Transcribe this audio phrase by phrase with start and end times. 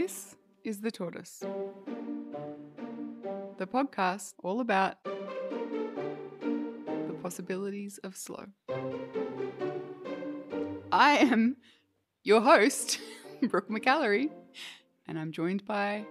[0.00, 1.44] This is The Tortoise,
[3.58, 4.94] the podcast all about
[7.04, 8.46] the possibilities of slow.
[10.90, 11.58] I am
[12.24, 12.98] your host,
[13.42, 14.30] Brooke McAlary,
[15.06, 16.06] and I'm joined by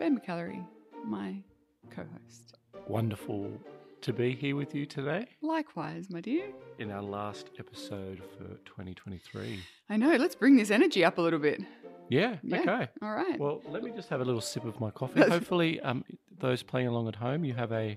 [0.00, 0.66] Ben McAlary,
[1.04, 1.36] my
[1.90, 2.56] co host.
[2.88, 3.48] Wonderful
[4.00, 6.46] to be here with you today Likewise, my dear.
[6.80, 9.60] in our last episode for 2023.
[9.88, 11.62] I know, let's bring this energy up a little bit.
[12.08, 12.60] Yeah, Yeah.
[12.60, 12.88] okay.
[13.02, 13.38] All right.
[13.38, 15.20] Well, let me just have a little sip of my coffee.
[15.22, 16.04] Hopefully, um,
[16.38, 17.96] those playing along at home, you have a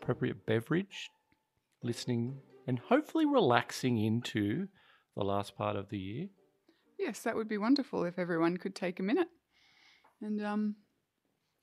[0.00, 1.10] appropriate beverage,
[1.82, 4.68] listening, and hopefully relaxing into
[5.16, 6.28] the last part of the year.
[6.98, 9.28] yes, that would be wonderful if everyone could take a minute
[10.22, 10.76] and um,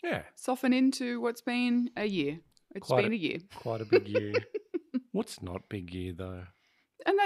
[0.03, 2.39] Yeah, soften into what's been a year.
[2.75, 3.39] It's Quite been a- a year.
[3.55, 4.34] quite a big year.
[5.13, 6.43] What's not big year though?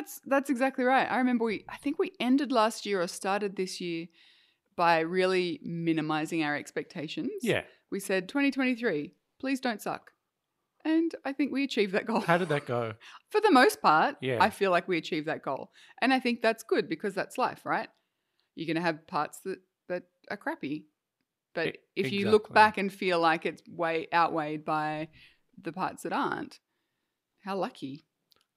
[0.06, 1.10] That's that's exactly right.
[1.10, 4.06] I remember we I think we ended last year or started this year
[4.76, 7.32] by really minimizing our expectations.
[7.42, 7.64] Yeah.
[7.90, 10.12] We said 2023, please don't suck.
[10.84, 12.20] And I think we achieved that goal.
[12.20, 12.94] How did that go?
[13.32, 14.38] For the most part, Yeah.
[14.40, 15.72] I feel like we achieved that goal.
[16.02, 17.90] And I think that's good because that's life, right?
[18.54, 19.60] You're going to have parts that
[19.90, 20.86] that are crappy.
[21.56, 25.08] But if you look back and feel like it's way outweighed by
[25.60, 26.60] the parts that aren't,
[27.44, 28.06] how lucky.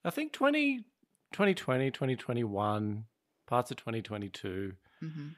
[0.05, 0.85] I think 20,
[1.33, 3.05] 2020, 2021,
[3.47, 5.29] parts of 2022, hmm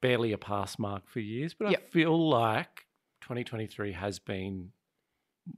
[0.00, 1.82] barely a pass mark for years, but Yep.
[1.82, 2.84] I feel like
[3.22, 4.70] 2023 has been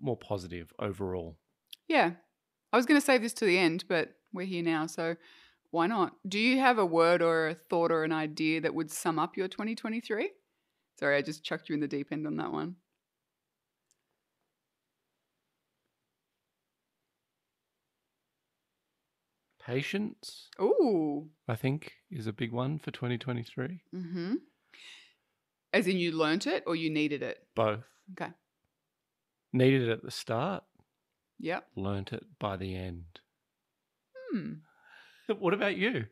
[0.00, 1.36] more positive overall.
[1.88, 2.12] Yeah.
[2.72, 4.86] I was going to save this to the end, but we're here now.
[4.86, 5.16] So
[5.72, 6.14] why not?
[6.28, 9.36] Do you have a word or a thought or an idea that would sum up
[9.36, 10.30] your 2023?
[11.00, 12.76] Sorry, I just chucked you in the deep end on that one.
[19.66, 21.28] Patience, Ooh.
[21.48, 23.80] I think, is a big one for 2023.
[23.92, 24.34] Mm-hmm.
[25.72, 27.44] As in you learnt it or you needed it?
[27.56, 27.82] Both.
[28.12, 28.30] Okay.
[29.52, 30.62] Needed it at the start,
[31.40, 31.66] Yep.
[31.74, 33.04] learnt it by the end.
[34.32, 34.52] Hmm.
[35.40, 36.04] What about you?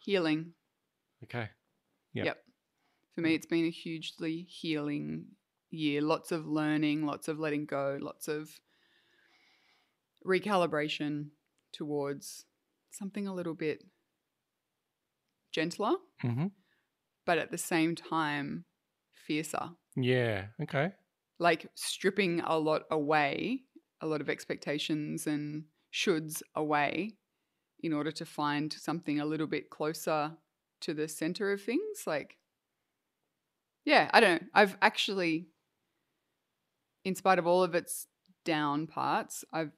[0.00, 0.52] Healing.
[1.24, 1.48] Okay.
[2.12, 2.26] Yep.
[2.26, 2.44] Yep.
[3.14, 5.24] For me, it's been a hugely healing
[5.70, 6.02] year.
[6.02, 8.50] Lots of learning, lots of letting go, lots of
[10.26, 11.28] recalibration
[11.72, 12.44] towards
[12.90, 13.84] something a little bit
[15.52, 16.46] gentler, hmm
[17.26, 18.64] but at the same time,
[19.14, 19.70] fiercer.
[19.96, 20.46] Yeah.
[20.62, 20.92] Okay.
[21.38, 23.64] Like stripping a lot away,
[24.00, 27.16] a lot of expectations and shoulds away
[27.82, 30.32] in order to find something a little bit closer
[30.80, 32.04] to the center of things.
[32.06, 32.36] Like,
[33.84, 34.48] yeah, I don't know.
[34.54, 35.48] I've actually,
[37.04, 38.06] in spite of all of its
[38.44, 39.72] down parts, I've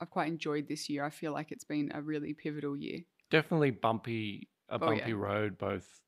[0.00, 1.04] I've quite enjoyed this year.
[1.04, 3.00] I feel like it's been a really pivotal year.
[3.30, 4.98] Definitely bumpy, a Oh, yeah.
[4.98, 6.00] bumpy road, both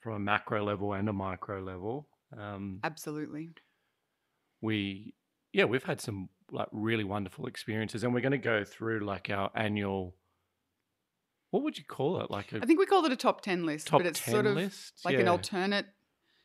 [0.00, 2.08] from a macro level and a micro level.
[2.36, 3.50] Um, Absolutely.
[4.60, 5.14] we
[5.52, 9.28] yeah we've had some like really wonderful experiences and we're going to go through like
[9.30, 10.14] our annual
[11.50, 13.66] what would you call it like a I think we called it a top 10
[13.66, 15.86] list, top but it's 10 sort of list like an alternate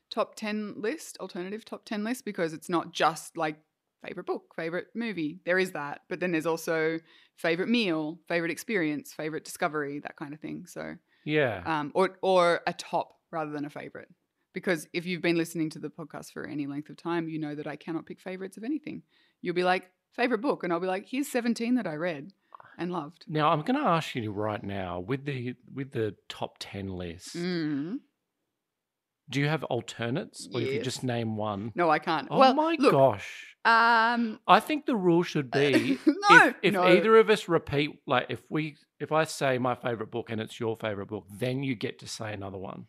[0.09, 3.57] top 10 list, alternative top 10 list, because it's not just like
[4.05, 5.39] favorite book, favorite movie.
[5.45, 6.01] There is that.
[6.09, 6.99] But then there's also
[7.35, 10.65] favorite meal, favorite experience, favorite discovery, that kind of thing.
[10.67, 14.09] So, yeah um, or, or a top rather than a favorite.
[14.53, 17.53] Because if you've been listening to the podcast for any length of time, you know
[17.53, 19.03] that I cannot pick favorites of anything.
[19.41, 20.63] You'll be like, favorite book.
[20.63, 22.31] And I'll be like, here's 17 that I read
[22.79, 23.25] and loved.
[23.27, 27.35] now i'm going to ask you right now with the with the top 10 list
[27.35, 27.99] Mm.
[29.29, 30.85] Do you have alternates or if you Yes.
[30.85, 32.27] just name one No, I can't.
[32.31, 36.73] oh well, my look, gosh Um, i think the rule should be no, if, if
[36.73, 36.83] no.
[36.83, 40.57] either of us repeat like if we if i say my favorite book and it's
[40.59, 42.85] your favorite book then you get to say another one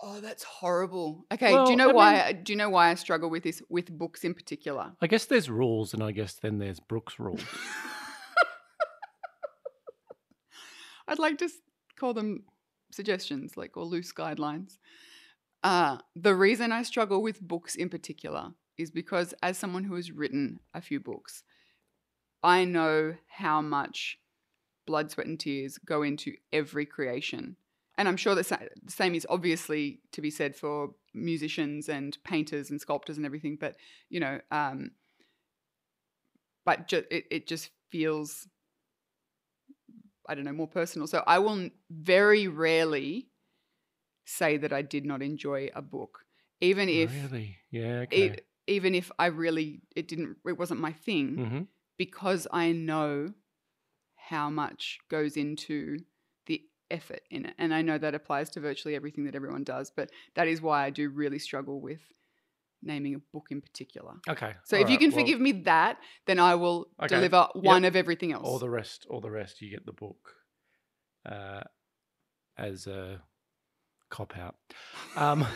[0.00, 1.26] Oh, that's horrible.
[1.34, 2.12] Okay, do you know I why?
[2.12, 4.92] mean- I do you know why I struggle with this with books in particular?
[5.02, 7.42] I guess there's rules, and I guess then there's Brooke's rules.
[11.08, 11.48] I'd like to
[11.98, 12.44] call them
[12.90, 14.78] suggestions, like or loose guidelines.
[15.62, 20.12] Uh, the reason I struggle with books in particular is because, as someone who has
[20.12, 21.42] written a few books,
[22.42, 24.18] I know how much
[24.86, 27.56] blood, sweat, and tears go into every creation.
[27.96, 28.58] And I'm sure the
[28.88, 33.58] same is obviously to be said for musicians and painters and sculptors and everything.
[33.60, 33.74] But
[34.08, 34.92] you know, um,
[36.64, 38.46] but ju- it it just feels
[40.28, 41.06] I don't know, more personal.
[41.08, 43.28] So I will very rarely
[44.24, 46.24] say that I did not enjoy a book,
[46.60, 48.30] even if really, yeah, okay.
[48.34, 51.62] e- even if I really it didn't it wasn't my thing, hmm
[51.98, 53.34] because I know
[54.16, 55.98] how much goes into
[56.46, 57.54] the effort in it.
[57.58, 60.84] And I know that applies to virtually everything that everyone does, but that is why
[60.84, 62.00] I do really struggle with
[62.82, 64.14] naming a book in particular.
[64.28, 64.54] Okay.
[64.64, 67.14] So if you can well, forgive me that, then I will Okay.
[67.14, 68.44] deliver one of everything else.
[68.44, 70.34] all the rest, all the rest, you get the book
[71.26, 71.62] uh,
[72.56, 73.20] as a
[74.10, 74.56] cop out.
[75.16, 75.46] Um,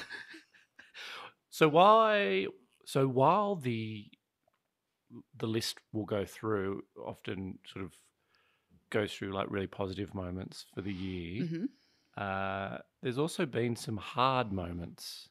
[1.50, 2.46] so why?
[2.84, 4.06] So while the
[5.36, 7.92] the list will go through, often sort of
[8.90, 11.44] goes through like really positive moments for the year.
[11.44, 11.68] Mhm.
[12.16, 15.28] Uh, there's also been some hard moments,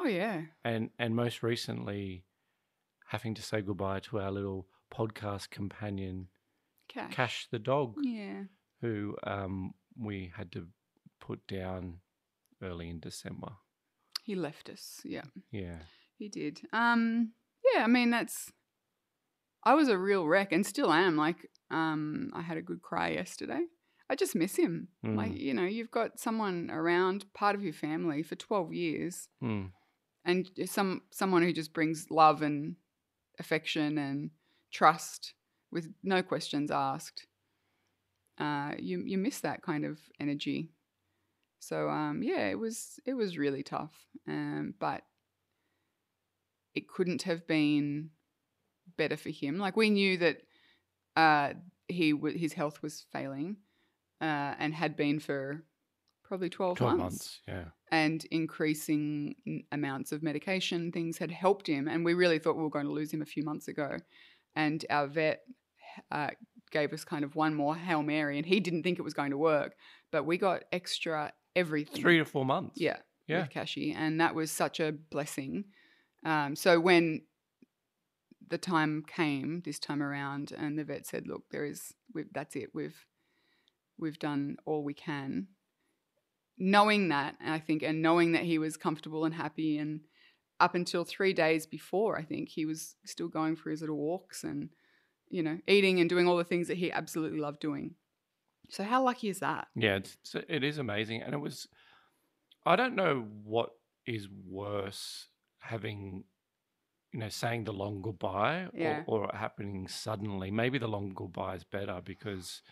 [0.00, 0.42] Oh yeah.
[0.64, 2.24] and and most recently,
[3.08, 6.28] having to say goodbye to our little podcast companion,
[6.88, 7.12] Cash.
[7.12, 8.44] Cash the dog, Yeah.
[8.80, 10.66] who um, we had to
[11.20, 11.98] put down
[12.62, 13.52] early in December.
[14.22, 15.00] He left us.
[15.04, 15.24] Yeah.
[15.50, 15.80] Yeah.
[16.18, 16.62] He did.
[16.72, 17.32] Um
[17.74, 18.50] yeah, I mean that's
[19.64, 21.16] I was a real wreck and still am.
[21.16, 23.60] Like um I had a good cry yesterday.
[24.08, 24.88] I just miss him.
[25.04, 25.38] Like, Mm.
[25.40, 29.70] you know, you've got someone around, part of your family for 12 years Mm.
[30.24, 32.76] And some someone who just brings love and
[33.38, 34.30] affection and
[34.70, 35.34] trust
[35.70, 37.26] with no questions asked.
[38.38, 40.70] Uh, you you miss that kind of energy.
[41.58, 43.94] So um, yeah, it was it was really tough,
[44.26, 45.02] um, but
[46.74, 48.10] it couldn't have been
[48.96, 49.58] better for him.
[49.58, 50.42] Like we knew that
[51.16, 51.54] uh,
[51.88, 53.56] he w- his health was failing,
[54.20, 55.64] uh, and had been for
[56.24, 57.40] probably 12, 12 months months.
[57.48, 57.64] Yeah.
[57.92, 59.34] And increasing
[59.72, 62.92] amounts of medication things had helped him and we really thought we were going to
[62.92, 63.96] lose him a few months ago.
[64.54, 65.42] And our vet
[66.10, 66.30] uh,
[66.70, 69.30] gave us kind of one more hail mary and he didn't think it was going
[69.32, 69.74] to work
[70.12, 72.00] but we got extra everything.
[72.02, 72.80] Three to four months.
[72.80, 73.40] yeah Yeah.
[73.42, 75.64] with Kashi and that was such a blessing.
[76.24, 77.22] Um, so when
[78.48, 82.54] the time came this time around and the vet said look there is we've, that's
[82.56, 82.70] it.
[82.74, 83.06] We've
[83.98, 85.48] we've done all we can
[86.60, 90.00] knowing that i think and knowing that he was comfortable and happy and
[90.60, 94.44] up until three days before i think he was still going for his little walks
[94.44, 94.68] and
[95.30, 97.94] you know eating and doing all the things that he absolutely loved doing
[98.68, 99.96] so how lucky is that Yeah.
[99.96, 100.16] It's,
[100.48, 101.22] it's- amazing.
[101.22, 101.66] And it was,
[102.64, 103.70] I don't know what
[104.06, 105.26] is worse
[105.58, 106.22] having,
[107.12, 109.02] you know, saying the long goodbye Yeah.
[109.08, 110.52] or, or happening suddenly.
[110.52, 112.62] Maybe the long goodbye is better because,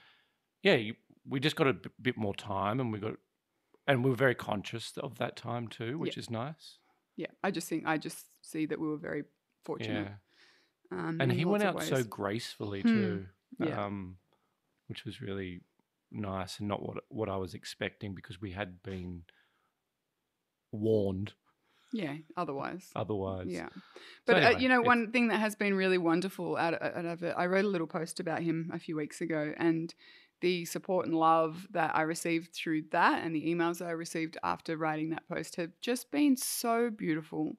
[0.63, 0.95] yeah, you,
[1.27, 3.15] we just got a b- bit more time and we got,
[3.89, 6.79] and we were very conscious of that time too, which is nice.
[7.17, 9.25] yeah i just think i just see that we were very
[9.65, 10.13] fortunate
[10.93, 10.99] Yeah.
[11.09, 12.95] um, and he went out so gracefully Hmm.
[12.95, 13.27] too,
[13.59, 13.85] Yeah.
[13.87, 14.19] um,
[14.89, 15.63] which was really
[16.11, 19.25] nice and not what what I was expecting because we had been
[20.73, 21.33] warned
[21.93, 23.47] yeah otherwise otherwise.
[23.49, 23.69] Yeah,
[24.27, 27.23] So but uh, you know, one thing that has been really wonderful out out of
[27.23, 29.95] it, I wrote a little post about him a few weeks ago, and
[30.41, 34.37] the support and love that I received through that, and the emails that I received
[34.43, 37.57] after writing that post have just been so beautiful.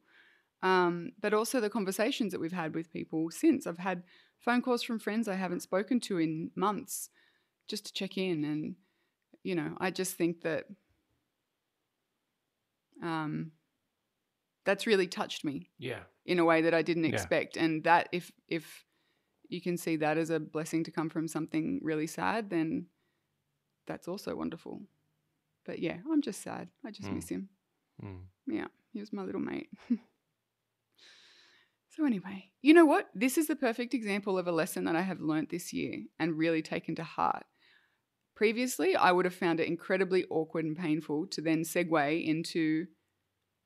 [0.61, 3.67] Um, but also the conversations that we've had with people since.
[3.67, 4.03] I've had
[4.39, 7.09] phone calls from friends I haven't spoken to in months,
[7.67, 8.75] just to check in, and
[9.43, 10.65] you know, I just think that
[13.01, 13.51] um,
[14.65, 16.03] that's really touched me Yeah.
[16.25, 17.05] in a way that I didn't Yeah.
[17.05, 17.57] expect.
[17.57, 18.85] And that if if
[19.49, 22.85] you can see that as a blessing to come from something really sad, then
[23.87, 24.83] that's also wonderful.
[25.65, 26.69] But yeah, I'm just sad.
[26.85, 27.15] I just Mm.
[27.15, 27.49] miss him.
[28.01, 28.27] Mm.
[28.47, 29.69] Yeah, he was my little mate.
[31.89, 33.09] so anyway, you know what?
[33.13, 36.37] This is the perfect example of a lesson that I have learnt this year and
[36.37, 37.45] really taken to heart.
[38.35, 42.87] Previously, I would have found it incredibly awkward and painful to then segue into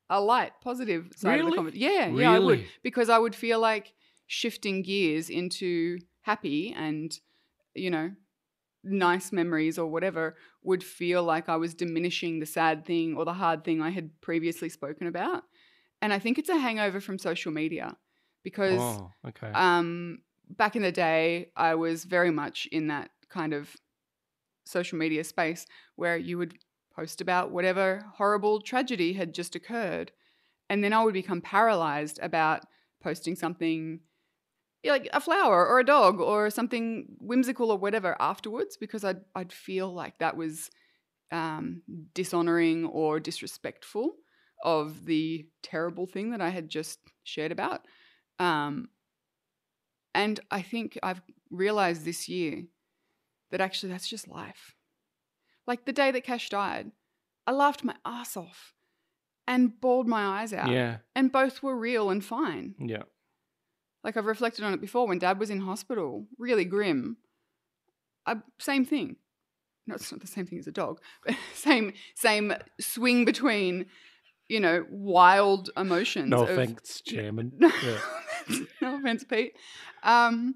[0.10, 1.58] a light, positive side of the Really?
[1.58, 1.82] conversation.
[1.82, 3.94] Yeah, yeah, I would because I would feel like
[4.34, 7.20] shifting gears into happy and
[7.76, 8.10] you know
[8.84, 13.34] nice memories or whatever would feel like I was diminishing the sad thing or the
[13.34, 15.44] hard thing I had previously spoken about.
[16.02, 17.96] And I think it's a hangover from social media
[18.44, 19.52] because Oh, okay.
[19.54, 23.74] um, back in the day, I was very much in that kind of
[24.66, 26.58] social media space where you would
[26.94, 30.12] post about whatever horrible tragedy had just occurred.
[30.70, 32.64] And then I would become paralyzed about
[33.02, 34.02] posting something
[34.86, 39.54] like a flower or a dog or something whimsical or whatever afterwards because I'd, I'd
[39.54, 40.70] feel like that was
[41.32, 41.82] um,
[42.14, 44.16] dishonoring or disrespectful
[44.64, 47.86] of the terrible thing that I had just shared about.
[48.40, 48.90] Um,
[50.14, 52.64] and I think I've realized this year
[53.52, 54.76] that actually that's just life.
[55.66, 56.92] Like the day that Cash died,
[57.48, 58.74] I laughed my ass off
[59.48, 60.72] and bawled my eyes out.
[60.72, 60.98] yeah.
[61.16, 62.76] And both were real and fine.
[62.80, 63.04] Yeah.
[64.04, 67.18] Like I've reflected on it before when dad was in hospital, really grim.
[68.26, 69.18] I, same thing.
[69.88, 73.86] no, it's not the same thing as a dog, but same same swing between,
[74.48, 76.30] you know, wild emotions.
[76.30, 77.54] No of- offense, Chairman.
[77.58, 77.98] no, Yeah.
[78.48, 79.54] offense, no offense, Pete.
[80.04, 80.56] Um,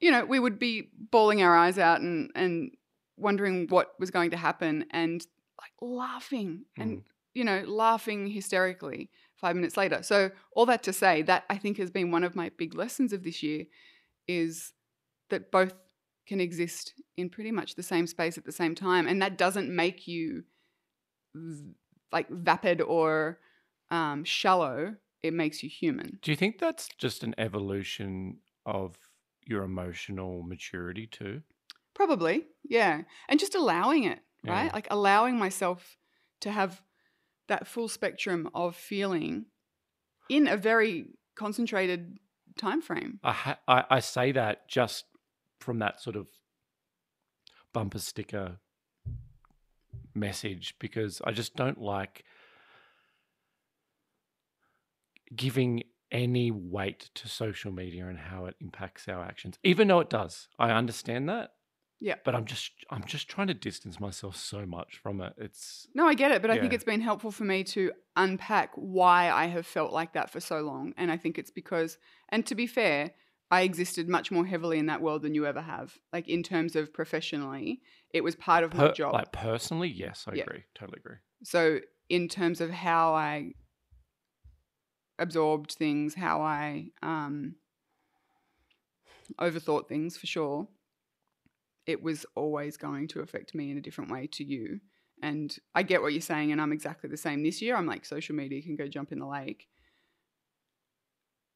[0.00, 2.70] you know, we would be bawling our eyes out and and
[3.16, 5.24] wondering what was going to happen, and
[5.60, 7.02] like laughing and
[7.34, 10.02] you know laughing hysterically five minutes later.
[10.02, 13.12] So all that to say that I think has been one of my big lessons
[13.12, 13.66] of this year
[14.26, 14.72] is
[15.30, 15.74] that both
[16.26, 19.74] can exist in pretty much the same space at the same time, and that doesn't
[19.74, 20.44] make you
[22.12, 23.38] like vapid or
[23.90, 24.96] um, shallow.
[25.22, 26.18] It makes you human.
[26.22, 28.96] Do you think that's just an evolution of
[29.44, 31.42] your emotional maturity too?
[31.94, 33.02] Probably, yeah.
[33.28, 34.72] And just allowing it, right?
[34.72, 35.96] Like allowing myself
[36.40, 36.82] to have
[37.48, 39.46] that full spectrum of feeling
[40.28, 42.18] in a very concentrated
[42.58, 43.20] time frame.
[43.22, 45.04] I, ha- I I say that just
[45.60, 46.26] from that sort of
[47.72, 48.58] bumper sticker
[50.14, 52.24] message because I just don't like
[55.34, 60.08] giving any weight to social media and how it impacts our actions even though it
[60.08, 61.54] does i understand that
[62.00, 62.16] Yeah.
[62.24, 66.06] but i'm just i'm just trying to distance myself so much from it it's No,
[66.06, 69.46] I get it, but I think it's been helpful for me to unpack why I
[69.46, 70.92] have felt like that for so long.
[70.96, 71.96] And I think it's because,
[72.28, 73.12] and to be fair,
[73.50, 75.96] I existed much more heavily in that world than you ever have.
[76.12, 77.80] Like in terms of professionally,
[78.12, 79.14] it was part of my job.
[79.14, 80.42] like personally yes i Yeah.
[80.44, 83.52] agree totally agree So, in terms of how I
[85.18, 87.56] absorbed things, how I um,
[89.40, 90.68] overthought things for sure,
[91.86, 94.80] it was always going to affect me in a different way to you.
[95.22, 97.76] And I get what you're saying, and I'm exactly the same this year.
[97.76, 99.68] I'm like, social media can go jump in the lake.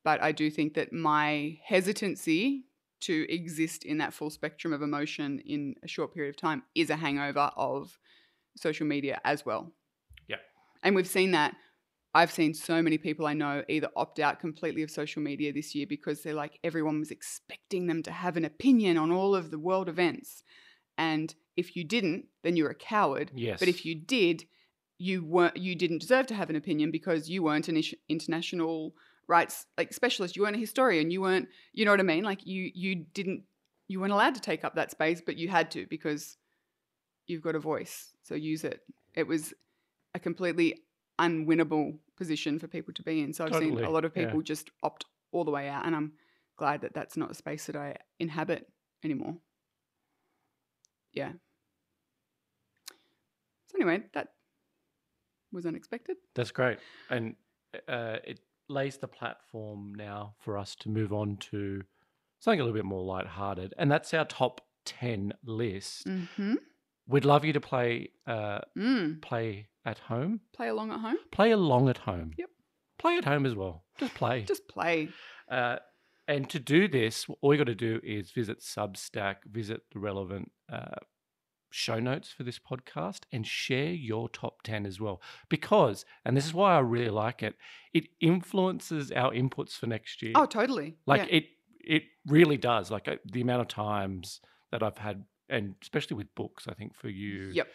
[0.03, 2.65] But I do think that my hesitancy
[3.01, 6.91] to exist in that full spectrum of emotion in a short period of time is
[6.91, 7.99] a hangover of
[8.57, 9.73] social media as well.
[10.29, 10.37] Yeah.
[10.83, 11.55] And we've seen that.
[12.13, 15.75] I've seen so many people I know either opt out completely of social media this
[15.75, 19.51] year because they're like, everyone was expecting them to have an opinion on all of
[19.51, 20.43] the world events.
[20.99, 23.31] And if you didn't, then you're a coward.
[23.35, 24.45] yes But if you did,
[24.99, 28.95] you weren't you didn't deserve to have an opinion because you weren't an international
[29.29, 32.25] rights like specialist, you weren't a historian, you weren't you know what I mean?
[32.25, 33.45] Like you you didn't
[33.89, 36.37] you weren't allowed to take up that space, but you had to because
[37.27, 38.11] you've got a voice.
[38.25, 38.81] So use it.
[39.15, 39.55] It was
[40.15, 40.83] a completely
[41.21, 43.33] unwinnable position for people to be in.
[43.33, 44.25] So I've seen a lot of yeah.
[44.27, 46.13] people just opt all the way out and I'm
[46.57, 48.67] glad that that's not a space that I inhabit
[49.05, 49.37] anymore.
[51.13, 51.33] Yeah.
[53.67, 54.29] So anyway, that
[55.53, 56.17] was unexpected.
[56.35, 56.79] That's great.
[57.09, 57.37] And
[57.89, 61.83] uh, it lays the platform now for us to move on to
[62.39, 63.75] something a little bit more lighthearted.
[63.79, 66.07] And that's our top 10 list.
[66.07, 66.55] Mm-hmm.
[67.07, 69.21] We'd love you to play uh, Mm.
[69.21, 70.41] play at home.
[70.53, 71.17] Play along at home.
[71.33, 72.33] Play along at home.
[72.37, 72.51] Yep.
[72.99, 73.85] Play at home as well.
[73.99, 74.43] Just play.
[74.49, 75.09] Just play.
[75.51, 75.77] Uh,
[76.29, 80.53] and to do this, all you got to do is visit Substack, visit the relevant
[80.73, 80.97] uh,
[81.71, 85.21] show notes for this podcast, and share your top 10 as well.
[85.49, 87.55] Because, and this is why I really like it,
[87.93, 90.33] it influences our inputs for next year.
[90.35, 90.97] Oh, totally.
[91.07, 91.39] like yeah.
[91.39, 91.45] it,
[91.81, 92.91] it really does.
[92.91, 96.95] Like uh, the amount of times that I've had, and especially with books, I think
[96.95, 97.69] for you, Yep.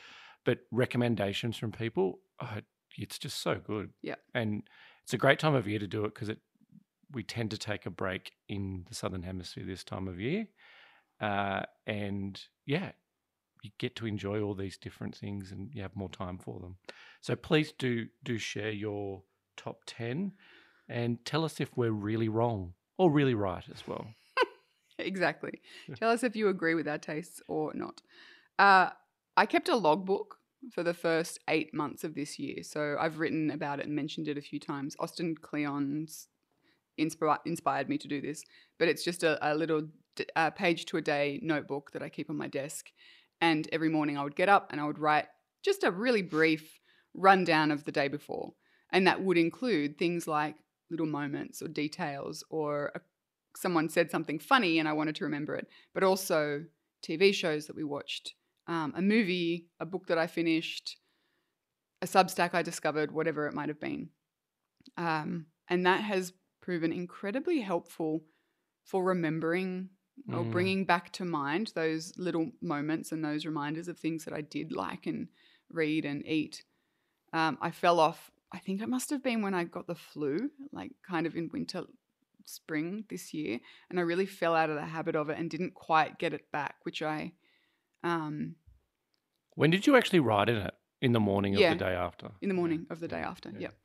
[0.45, 2.59] But recommendations from people, oh,
[2.97, 3.91] it's just so good.
[4.01, 4.15] Yeah.
[4.33, 4.63] And
[5.03, 6.39] it's a great time of year to do it because it
[7.11, 10.47] we tend to take a break in the southern hemisphere this time of year,
[11.21, 12.91] uh, and yeah,
[13.61, 16.77] you get to enjoy all these different things and you have more time for them.
[17.21, 19.23] So please do do share your
[19.55, 20.33] top ten
[20.89, 24.07] and tell us if we're really wrong or really right as well.
[24.99, 25.61] exactly.
[25.95, 28.01] Tell us if you agree with our tastes or not.
[28.59, 28.89] Uh,
[29.37, 30.37] I kept a logbook
[30.71, 32.63] for the first eight months of this year.
[32.63, 34.95] So I've written about it and mentioned it a few times.
[34.99, 36.27] Austin Kleon's
[36.99, 38.43] inspi- inspired me to do this,
[38.79, 42.09] but it's just a, a little d- uh, page to a day notebook that I
[42.09, 42.91] keep on my desk.
[43.41, 45.27] And every morning I would get up and I would write
[45.63, 46.79] just a really brief
[47.13, 48.53] rundown of the day before.
[48.91, 50.55] And that would include things like
[50.89, 53.01] little moments or details or a
[53.57, 56.65] someone said something funny and I wanted to remember it, but also
[57.01, 58.33] TV shows that we watched,
[58.67, 60.97] um, a movie, a book that I finished,
[62.01, 64.09] a Substack I discovered, whatever it might have been.
[64.97, 68.23] Um, and that has proven incredibly helpful
[68.83, 69.89] for remembering
[70.31, 70.51] or Mm.
[70.51, 74.71] bringing back to mind those little moments and those reminders of things that I did
[74.71, 75.27] like and
[75.69, 76.63] read and eat.
[77.33, 78.31] Um, I fell off.
[78.53, 81.49] I think it must have been when I got the flu, like kind of in
[81.51, 81.83] winter,
[82.45, 85.73] spring this year, and I really fell out of the habit of it and didn't
[85.73, 87.33] quite get it back, which I
[88.05, 88.55] Um,
[89.55, 90.73] When did you actually write in it?
[91.01, 91.71] In the morning Yeah.
[91.73, 92.27] of the day after.
[92.41, 93.49] in the Yeah, morning of the day after.
[93.51, 93.59] yeah.
[93.59, 93.75] Yep.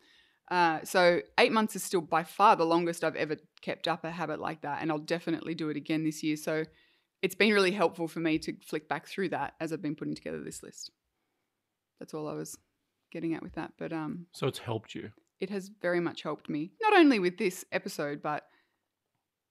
[0.51, 4.11] Uh, so eight months is still by far the longest I've ever kept up a
[4.11, 6.37] habit like that, and I'll definitely do it again this year.
[6.37, 6.65] So
[7.23, 10.15] it's been really helpful for me to flick back through that as I've been putting
[10.15, 10.91] together this list.
[11.99, 12.57] That's all I was
[13.13, 15.13] getting at with that, but um, So it's helped you.
[15.41, 18.45] it has very much helped me not only with this episode, but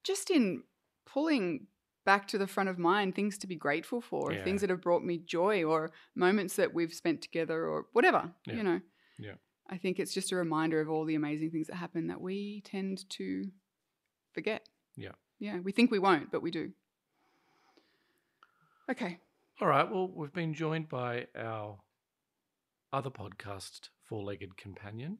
[0.03, 0.63] just in
[1.05, 1.67] pulling
[2.11, 4.43] back to the front of mind things to be grateful for, Yeah.
[4.43, 8.33] things that have brought me joy, or moments that we've spent together, or whatever.
[8.47, 8.55] Yeah.
[8.55, 8.81] You know.
[9.19, 9.35] Yeah.
[9.67, 12.61] I think it's just a reminder of all the amazing things that happen that we
[12.61, 13.51] tend to
[14.33, 14.67] forget.
[14.95, 15.11] Yeah.
[15.37, 15.59] Yeah.
[15.59, 16.73] We think we won't, but we do.
[18.89, 19.19] Okay.
[19.61, 19.87] All right.
[19.91, 21.77] Well, we've been joined by our
[22.91, 25.19] other podcast, Four Legged Companion,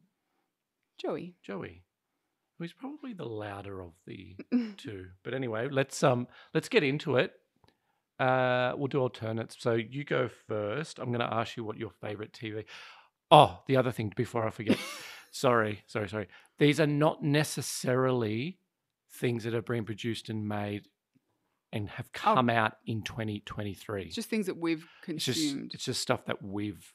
[0.98, 1.36] Joey.
[1.44, 1.84] Joey,
[2.60, 4.36] who's probably the louder of the
[4.78, 5.08] two.
[5.24, 7.32] But anyway, let's um let's get into it.
[8.20, 9.56] Uh, we'll do alternates.
[9.60, 11.00] So you go first.
[11.00, 12.66] I'm going to ask you what your favorite TV.
[13.32, 14.78] Oh, the other thing before I forget.
[15.32, 16.28] sorry, sorry, sorry.
[16.58, 18.60] These are not necessarily
[19.14, 20.88] things that have been produced and made
[21.72, 22.34] and have Oh.
[22.36, 24.04] come out in 2023.
[24.04, 25.72] It's just things that we've It's just consumed.
[25.74, 26.94] it's just stuff that we've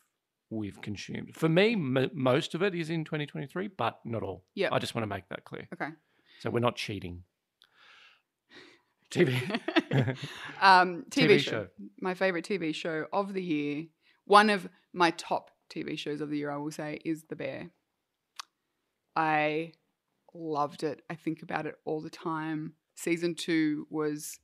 [0.54, 1.34] we've consumed.
[1.34, 4.44] For me, m- most of it is in 2023, but not all.
[4.54, 4.68] Yeah.
[4.72, 5.68] I just want to make that clear.
[5.74, 5.90] okay.
[6.40, 7.22] So we're not cheating.
[9.10, 9.34] TV.
[10.60, 11.50] um, TV, TV show.
[11.50, 11.66] show.
[12.00, 13.84] My favorite TV show of the year,
[14.24, 17.70] one of my top TV shows of the year, I will say, is The Bear.
[19.16, 19.72] I
[20.34, 21.02] loved it.
[21.08, 22.74] I think about it all the time.
[22.96, 24.38] Season two was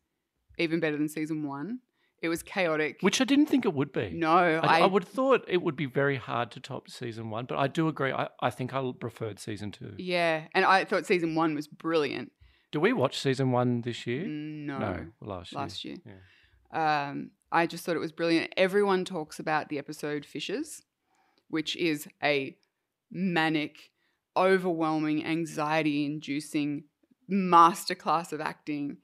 [0.58, 1.80] even better than season one.
[2.22, 2.98] It was chaotic.
[3.00, 4.10] Which I didn't think it would be.
[4.10, 7.46] no, I, I, would have thought it would be very hard to top season one,
[7.46, 8.12] but I do agree.
[8.12, 9.94] I, I think I preferred season two.
[9.96, 12.32] Yeah, and I thought season one was brilliant.
[12.72, 14.26] Do we watch season one this year?
[14.26, 15.60] No, last year.
[15.60, 15.96] last year.
[16.04, 17.08] Yeah.
[17.08, 18.52] Um, I just thought it was brilliant.
[18.56, 20.82] Everyone talks about the episode Fishes,
[21.48, 22.56] which is a
[23.10, 23.90] manic,
[24.36, 26.84] overwhelming, anxiety inducing
[27.30, 28.98] masterclass of acting.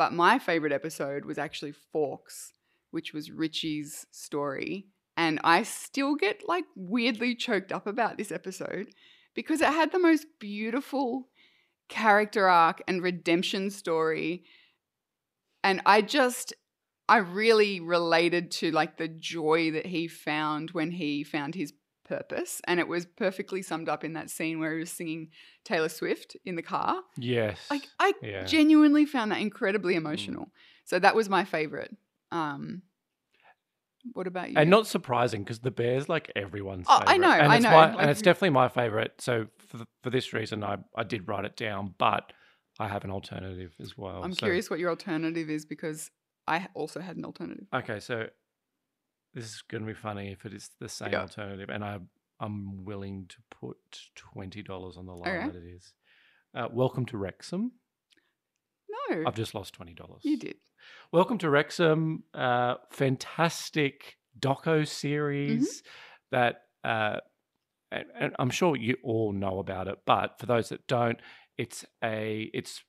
[0.00, 2.54] But my favorite episode was actually Forks,
[2.90, 4.86] which was Richie's story.
[5.14, 8.86] And I still get like weirdly choked up about this episode
[9.34, 11.28] because it had the most beautiful
[11.90, 14.44] character arc and redemption story.
[15.62, 16.54] And I just,
[17.06, 21.74] I really related to like the joy that he found when he found his
[22.10, 22.60] purpose.
[22.66, 25.28] And it was perfectly summed up in that scene where he was singing
[25.64, 27.00] Taylor Swift in the car.
[27.16, 27.58] Yes.
[27.70, 28.44] Like, I yeah.
[28.44, 29.98] genuinely found that incredibly Mm.
[29.98, 30.52] emotional.
[30.84, 31.96] So that was my favorite.
[32.32, 32.82] Um,
[34.12, 34.56] what about you?
[34.58, 36.86] And not surprising because the bear's like everyone's.
[36.88, 39.12] Oh, I know, and I it's know, My, like- and it's definitely my favorite.
[39.20, 42.32] So for for this reason, I I did write it down, but
[42.78, 44.22] I have an alternative as well.
[44.24, 46.10] I'm So- curious what your alternative is because
[46.48, 47.66] I also had an alternative.
[47.74, 48.14] Okay, so
[49.34, 51.20] this is going to be funny if it is the same Yeah.
[51.22, 51.98] alternative, and I
[52.42, 53.76] I'm willing to put
[54.14, 55.46] twenty dollars on the line Okay.
[55.48, 55.92] that it is.
[56.54, 57.72] Uh, welcome to Wrexham.
[59.10, 60.22] No, I've just lost twenty dollars.
[60.24, 60.56] you did.
[61.12, 62.24] Welcome to Wrexham.
[62.32, 65.82] Uh, fantastic doco series
[66.30, 67.18] that, uh,
[67.92, 71.20] and, and I'm sure you all know about it, but for those that don't,
[71.58, 72.82] it's a it's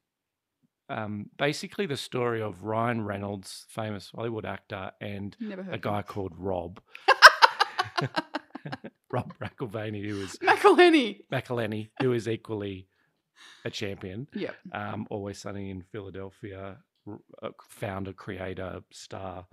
[0.91, 5.36] um, basically the story of Ryan Reynolds, famous Hollywood actor, and
[5.71, 6.82] a guy called Rob.
[9.12, 10.38] Rob McElvaney, who is.
[10.38, 11.21] McElhenney.
[11.32, 12.88] McElhenney, who is equally
[13.65, 14.56] a champion Yep.
[14.71, 16.77] um, Always Sunny in Philadelphia,
[17.41, 19.47] uh, founder, creator, star.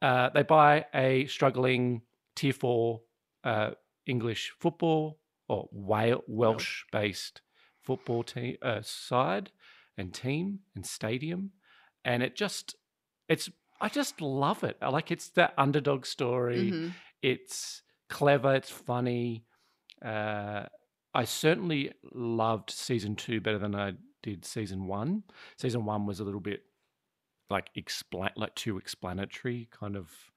[0.00, 2.02] Uh, they buy a struggling
[2.34, 3.02] tier four
[3.44, 3.72] uh,
[4.06, 7.42] English football or Welsh based
[7.82, 9.50] football team uh, side
[10.00, 11.52] and team and stadium,
[12.04, 12.76] and it just
[13.28, 14.76] it's I just love it.
[14.82, 16.94] I Like it's that underdog story Mhm.
[17.22, 19.44] it's clever, it's funny.
[20.02, 20.66] Uh,
[21.14, 25.24] I certainly loved season two better than I did season one.
[25.58, 26.62] Season one was a little bit
[27.50, 30.29] like explain, like too explanatory, kind of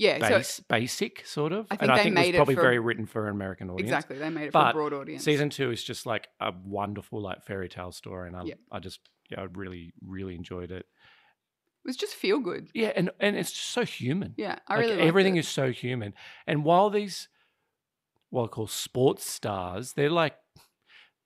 [0.00, 0.18] Yeah.
[0.28, 1.66] base, So basic, sort of.
[1.70, 3.26] I think and I they think it made was it probably for- very written for
[3.26, 3.88] an American audience.
[3.88, 5.22] exactly, they made it for a broad audience.
[5.24, 8.54] Season two is just like a wonderful, like fairy tale story, and I, Yeah.
[8.72, 10.86] I just, yeah, I really, really enjoyed it.
[11.82, 12.70] it was just feel good.
[12.74, 14.34] Yeah, and and it's just so human.
[14.36, 15.40] Yeah, I Like, really everything it.
[15.40, 16.14] is so human.
[16.46, 17.28] And while these
[18.30, 20.36] what I call sports stars, they're like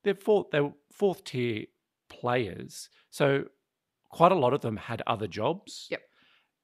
[0.04, 1.66] they're fourth they're fourth tier
[2.08, 2.88] players.
[3.10, 3.44] So
[4.10, 5.86] quite a lot of them had other jobs.
[5.90, 6.02] Yep.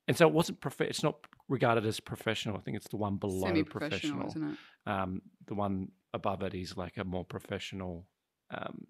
[0.09, 1.17] And so it wasn't prof- it's not
[1.51, 2.57] regarded as professional.
[2.57, 4.59] I think it's the one below semi-professional, isn't it?
[4.91, 8.07] Um, the one above it is like a more professional.
[8.51, 8.87] Um,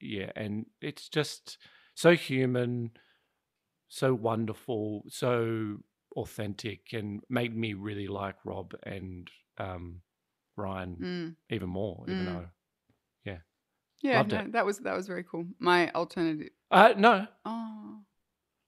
[0.00, 1.56] yeah, and it's just
[1.94, 2.90] so human,
[3.88, 5.78] so wonderful, so
[6.16, 10.00] authentic and made me really like Rob and um,
[10.56, 10.96] Ryan
[11.50, 11.54] Mm.
[11.56, 12.04] even more.
[12.08, 12.26] Even Mm.
[12.26, 12.48] though,
[14.04, 14.52] Yeah, Loved no, it.
[14.52, 15.46] that was that was very cool.
[15.60, 16.48] My alternative.
[16.72, 18.00] uh, no, Oh,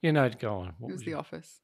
[0.01, 0.69] you know, go on.
[0.69, 1.61] it What was was The your- Office.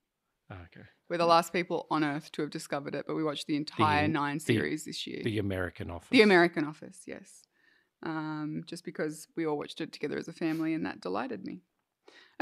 [0.50, 3.46] Oh, okay, We're the last people on Earth to have discovered it, but we watched
[3.46, 5.22] the entire nine series this year.
[5.22, 6.08] the American Office.
[6.10, 7.42] The American Office, yes.
[8.02, 11.60] Um, just because we all watched it together as a family, and that delighted me.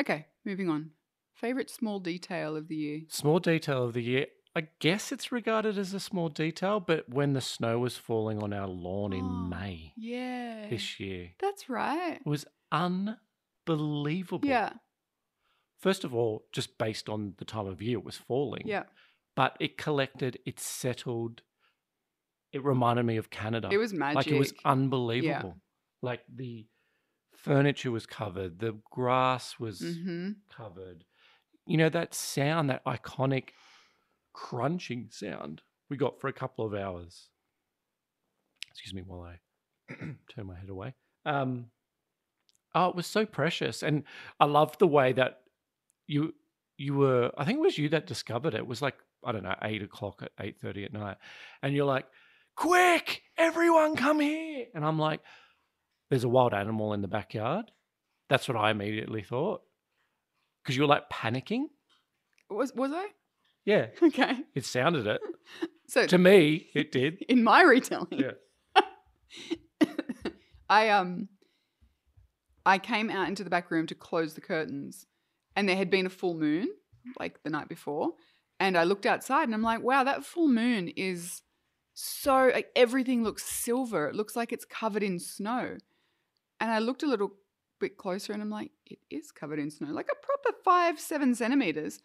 [0.00, 0.92] Okay, moving on.
[1.34, 3.00] Favorite small detail of the year.
[3.08, 4.26] Small detail of the year.
[4.56, 8.52] I guess it's regarded as a small detail, but when the snow was falling on
[8.52, 12.16] our lawn Oh, in May Yeah, this year, that's right.
[12.16, 14.48] it was unbelievable.
[14.48, 14.72] Yeah,
[15.78, 18.62] First of all, just based on the time of year it was falling.
[18.66, 18.84] yeah.
[19.36, 21.42] But it collected, it settled.
[22.52, 23.68] It reminded me of Canada.
[23.70, 24.16] It was magic.
[24.16, 25.54] like it was unbelievable.
[25.56, 26.08] Yeah.
[26.08, 26.66] Like the
[27.36, 31.04] furniture was covered, the grass was hmm covered.
[31.66, 33.50] You know, that sound, that iconic
[34.32, 37.28] crunching sound we got for a couple of hours.
[38.70, 39.94] Excuse me while I
[40.34, 40.94] turn my head away.
[41.24, 41.66] Um,
[42.74, 43.82] oh, it was so precious.
[43.82, 44.04] And
[44.38, 45.40] I loved the way that
[46.08, 46.34] you
[46.76, 48.58] you were I think it was you that discovered it.
[48.58, 51.18] It was like, I don't know, eight o'clock at eight thirty at night.
[51.62, 52.06] And you're like,
[52.56, 54.66] quick, everyone come here.
[54.74, 55.20] And I'm like,
[56.10, 57.70] there's a wild animal in the backyard.
[58.28, 59.62] That's what I immediately thought.
[60.62, 61.66] Because you were like panicking.
[62.50, 63.06] Was was I?
[63.64, 64.32] Yeah, Okay.
[64.54, 65.20] it sounded it.
[65.90, 67.22] So to me, it did.
[67.30, 68.32] in my retelling, Yeah.
[70.68, 71.28] I um
[72.66, 75.06] I came out into the back room to close the curtains
[75.58, 76.68] and there had been a full moon
[77.18, 78.12] like the night before
[78.60, 81.42] and I looked outside and I'm like wow that full moon is
[81.94, 85.76] so like everything looks silver it looks like it's covered in snow
[86.60, 87.32] and I looked a little
[87.80, 91.34] bit closer and I'm like it is covered in snow like a proper 5 7
[91.34, 92.00] centimeters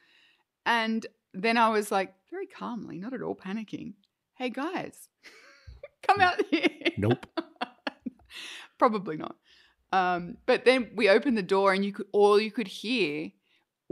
[0.66, 3.94] and then I was like very calmly not at all panicking
[4.36, 5.10] hey guys
[6.08, 7.26] come out here Nope.
[8.80, 9.36] Probably not.
[9.92, 13.32] Um, but then we opened the door, and you could all you could hear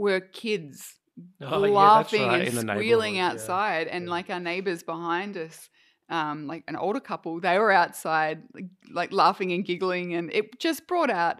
[0.02, 0.98] were kids
[1.40, 3.24] Oh, yeah, laughing right, and squealing neighborhood, yeah.
[3.42, 4.10] outside, and Yeah.
[4.16, 5.68] like our neighbors behind us,
[6.08, 10.58] um, like an older couple, they were outside, like, like laughing and giggling, and it
[10.58, 11.36] just brought out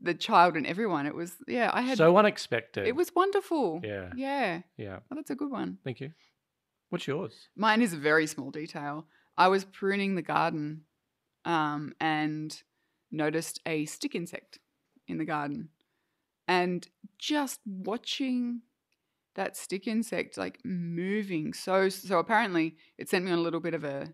[0.00, 1.06] the child and everyone.
[1.06, 2.86] It was yeah, I had So unexpected.
[2.86, 3.80] it was wonderful.
[3.84, 4.10] Yeah.
[4.16, 4.62] yeah.
[4.76, 4.98] Yeah.
[5.10, 5.78] Oh, that's a good one.
[5.84, 6.10] Thank you.
[6.90, 7.48] What's yours?
[7.56, 9.06] Mine is a very small detail.
[9.36, 10.84] I was pruning the garden
[11.44, 12.50] um, and
[13.10, 14.58] noticed a stick insect
[15.06, 15.68] in the garden.
[16.48, 18.62] And just watching
[19.38, 23.72] that stick insect like moving so so apparently it sent me on a little bit
[23.72, 24.12] of a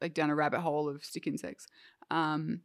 [0.00, 1.68] like down a rabbit hole of stick insects
[2.10, 2.60] um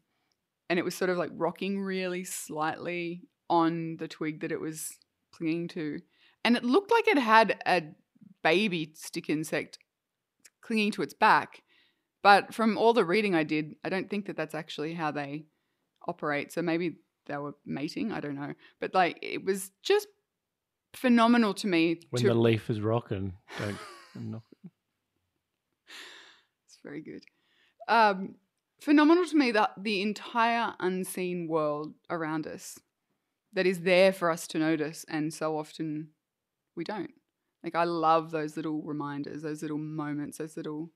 [0.68, 4.98] and it was sort of like rocking really slightly on the twig that it was
[5.32, 6.00] clinging to
[6.44, 7.84] and it looked like it had a
[8.44, 9.78] baby stick insect
[10.62, 11.62] clinging to its back
[12.24, 15.46] but from all the reading i did i don't think that that's actually how they
[16.08, 16.96] operate so maybe
[17.28, 20.08] they were mating i don't know but like it was just
[20.98, 23.78] phenomenal to me When to the leaf is rocking, don't
[24.16, 24.72] knock it.
[26.66, 27.24] It's very good.
[27.88, 28.36] Um,
[28.82, 32.80] phenomenal to me that the entire unseen world around us
[33.54, 36.10] that is there for us to notice, and so often
[36.76, 37.14] we don't.
[37.64, 40.92] Like, I love those little reminders, those little moments, those little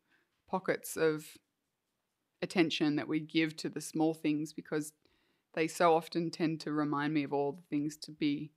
[0.49, 1.25] pockets of
[2.41, 4.93] attention that we give to the small things because
[5.53, 8.51] they so often tend to remind me of all the things to be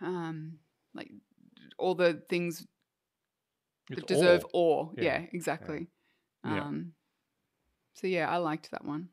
[0.00, 0.54] um
[0.94, 1.10] like
[1.78, 2.66] all the things
[3.90, 4.84] It's that deserve awe.
[4.84, 4.90] awe.
[4.96, 5.02] Yeah.
[5.04, 5.88] Yeah, exactly.
[6.44, 6.60] Yeah.
[6.64, 6.92] Um,
[7.94, 9.08] so yeah, I liked that one.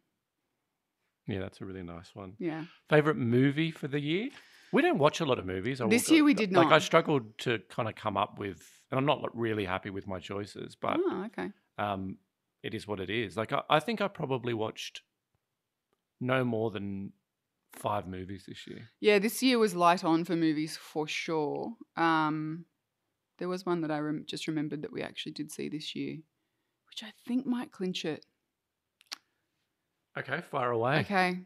[1.27, 2.33] Yeah, that's a really nice one.
[2.39, 2.63] Yeah.
[2.89, 4.29] Favorite movie for the year?
[4.71, 5.79] We don't watch a lot of movies.
[5.79, 6.65] I will- This year we did not.
[6.65, 10.07] Like I struggled to kind of come up with, and I'm not really happy with
[10.07, 11.51] my choices, but oh, okay.
[11.77, 12.17] um,
[12.63, 13.37] it is what it is.
[13.37, 15.01] Like I, I think I probably watched
[16.19, 17.11] no more than
[17.73, 18.89] five movies this year.
[18.99, 21.73] Yeah, this year was light on for movies for sure.
[21.95, 22.65] Um,
[23.37, 26.17] there was one that I rem- just remembered that we actually did see this year,
[26.89, 28.25] which I think might clinch it.
[30.17, 30.99] Okay, far away.
[30.99, 31.39] Okay.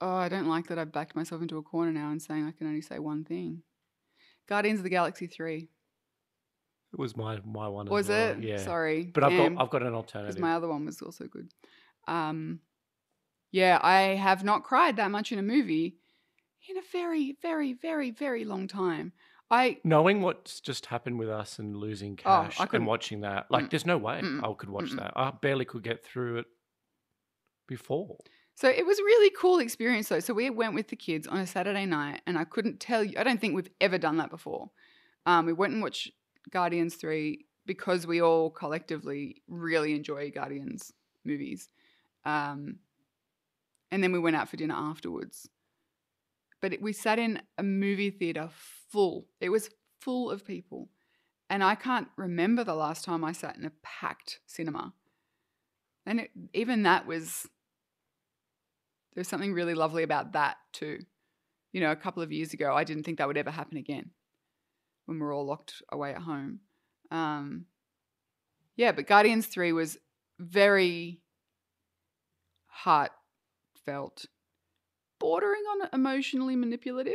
[0.00, 2.50] Oh, I don't like that I've backed myself into a corner now and saying I
[2.50, 3.62] can only say one thing.
[4.48, 5.68] Guardians of the Galaxy 3.
[6.92, 7.86] It was my my one.
[7.86, 8.42] as Was well, it?
[8.44, 8.56] Yeah.
[8.58, 9.04] Sorry.
[9.04, 9.54] But I've damn.
[9.54, 10.40] got I've got an because alternative.
[10.40, 11.48] my other one was also good.
[12.08, 12.60] Um,
[13.52, 15.98] yeah, I have not cried that much in a movie
[16.68, 19.12] in a very, very, very, very long time.
[19.50, 23.64] I Knowing what's just happened with us and losing Oh, cash and watching that, like,
[23.66, 23.70] Mm.
[23.70, 24.40] there's no way Mm-mm.
[24.40, 24.96] I could watch Mm-mm.
[24.96, 25.12] that.
[25.16, 26.46] I barely could get through it
[27.66, 28.18] before.
[28.54, 30.20] So it was a really cool experience though.
[30.20, 33.18] So we went with the kids on a Saturday night, and I couldn't tell you.
[33.18, 34.70] I don't think we've ever done that before.
[35.26, 36.12] Um, we went and watched
[36.50, 40.92] Guardians three because we all collectively really enjoy Guardians
[41.24, 41.68] movies.
[42.24, 42.76] Um,
[43.90, 45.48] and then we went out for dinner afterwards.
[46.60, 48.48] But it, we sat in a movie theater
[48.90, 49.26] full.
[49.40, 50.88] It was full of people.
[51.50, 54.94] And I can't remember the last time I sat in a packed cinema.
[56.06, 57.46] And it, even that was,
[59.14, 61.00] there's something really lovely about that too.
[61.72, 64.10] You know, a couple of years ago, I didn't think that would ever happen again
[65.06, 66.60] when we're all locked away at home.
[67.10, 67.66] Um,
[68.76, 69.98] yeah, but Guardians 3 was
[70.38, 71.21] very
[72.72, 74.26] heartfelt,
[75.20, 77.14] bordering on emotionally manipulative.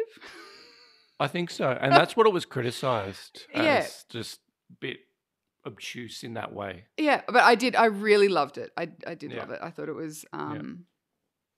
[1.20, 3.88] I think so, and that's what it was criticized as Yeah.
[4.10, 4.40] just
[4.72, 4.98] a bit
[5.66, 6.86] obtuse in that way.
[6.98, 7.76] yeah, but I did.
[7.76, 8.72] I really loved it.
[8.78, 9.40] I I did Yeah.
[9.40, 9.60] love it.
[9.62, 10.86] I thought it was um,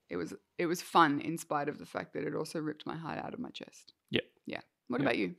[0.10, 2.96] it was it was fun in spite of the fact that it also ripped my
[2.96, 3.94] heart out of my chest.
[4.10, 4.22] Yeah.
[4.46, 4.62] yeah.
[4.88, 5.06] What Yeah.
[5.08, 5.36] about you?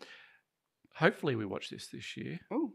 [0.96, 2.38] Hopefully, we watch this this year.
[2.51, 2.75] Oh,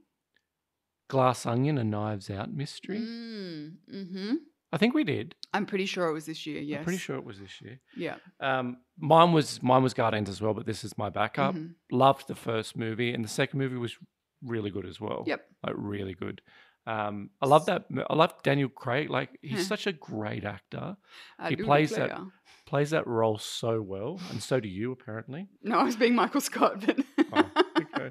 [1.10, 3.00] Glass Onion, a Knives Out mystery.
[3.00, 4.34] mm, mm-hmm.
[4.76, 5.36] I think we did.
[5.54, 6.60] I'm pretty sure it was this year.
[6.62, 7.80] Yes, I'm pretty sure it was this year.
[7.96, 8.16] Yeah.
[8.42, 11.56] Um, mine was mine was Guardians as well, but this is my backup.
[11.56, 11.76] Mhm.
[11.92, 13.96] Loved the first movie, and the second movie was
[14.44, 15.24] really good as well.
[15.26, 15.48] Yep.
[15.66, 16.42] like really good.
[16.86, 17.86] Um, I love that.
[18.10, 19.10] I love Daniel Craig.
[19.10, 19.64] Like he's Huh.
[19.76, 20.98] such a great actor.
[21.40, 22.20] I He plays that-
[22.68, 25.48] Plays that role so well, and so do you apparently.
[25.62, 27.00] No, I was being Michael Scott, but
[27.32, 28.10] Oh, okay.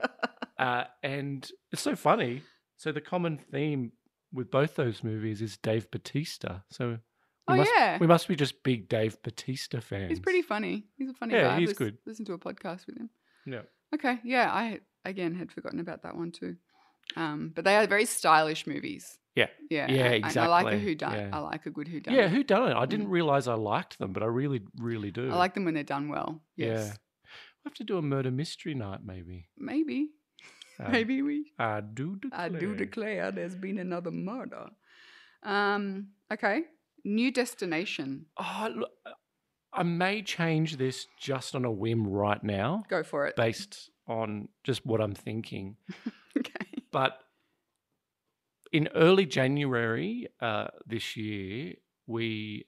[0.59, 2.43] Uh, and it's so funny.
[2.77, 3.93] So the common theme
[4.35, 6.61] with both those movies is Dave Batista.
[6.71, 6.97] So we
[7.49, 10.11] oh must yeah, we must be just big Dave Batista fans.
[10.11, 10.87] he's pretty funny.
[10.99, 11.61] He's a funny Yeah, guy.
[11.61, 11.99] he's good.
[12.07, 13.11] Listen to a podcast with him.
[13.47, 13.63] Yeah.
[13.95, 16.57] Okay, yeah, I again had forgotten about that one too.
[17.17, 19.19] Um, but they are very stylish movies.
[19.37, 19.49] Yeah.
[19.69, 20.85] yeah, Yeah, and- and I like a exactly.
[20.89, 21.15] who done.
[21.15, 21.31] Yeah.
[21.33, 22.15] I like a good who done.
[22.15, 22.75] Yeah, who done it?
[22.75, 22.89] I Mm.
[22.89, 25.29] didn't realize I liked them, but I really, really do.
[25.31, 26.41] I like them when they're done well.
[26.57, 26.93] Yes, Yeah.
[27.65, 29.49] We'll have to do a murder mystery night, maybe.
[29.59, 30.11] maybe,
[30.91, 31.53] maybe we.
[31.59, 32.41] I do declare.
[32.41, 34.67] I do declare there's been another murder.
[35.43, 36.63] Um, okay,
[37.05, 38.27] new destination.
[38.39, 38.91] Oh, look,
[39.73, 43.37] I may change this just on a whim right now, Go for it.
[43.37, 45.77] based on just what I'm thinking.
[46.39, 46.83] okay.
[46.93, 47.19] But
[48.73, 51.75] in early January uh, this year,
[52.07, 52.65] we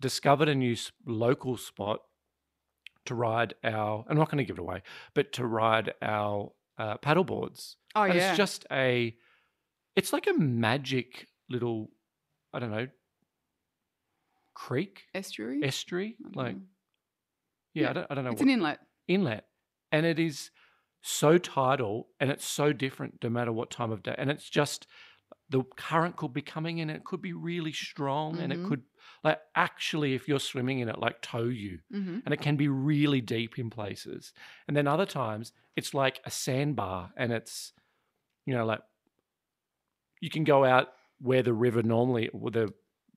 [0.00, 2.00] discovered a new local spot
[3.06, 4.04] to ride our.
[4.08, 4.82] I'm not going to give it away,
[5.14, 7.76] but to ride our uh, paddle boards.
[7.94, 8.30] Oh and yeah.
[8.30, 9.14] it's just a.
[9.96, 11.90] It's like a magic little,
[12.52, 12.88] I don't know,
[14.54, 15.62] creek estuary.
[15.64, 16.16] estuary.
[16.34, 16.56] Like,
[17.74, 18.78] yeah, Yeah, I don't, I don't know it's what an inlet.
[19.08, 19.44] inlet,
[19.92, 20.50] and it is
[21.02, 24.86] so tidal, and it's so different no matter what time of day, and it's just
[25.50, 28.68] the current could be coming in, and it could be really strong, and it Mhm.
[28.68, 28.82] could
[29.22, 32.68] like actually, if you're swimming in it, like tow you, hmm and it can be
[32.68, 34.32] really deep in places,
[34.68, 37.72] and then other times it's like a sandbar, and it's
[38.46, 38.80] you know like
[40.20, 40.88] you can go out
[41.20, 42.72] where the river normally, where the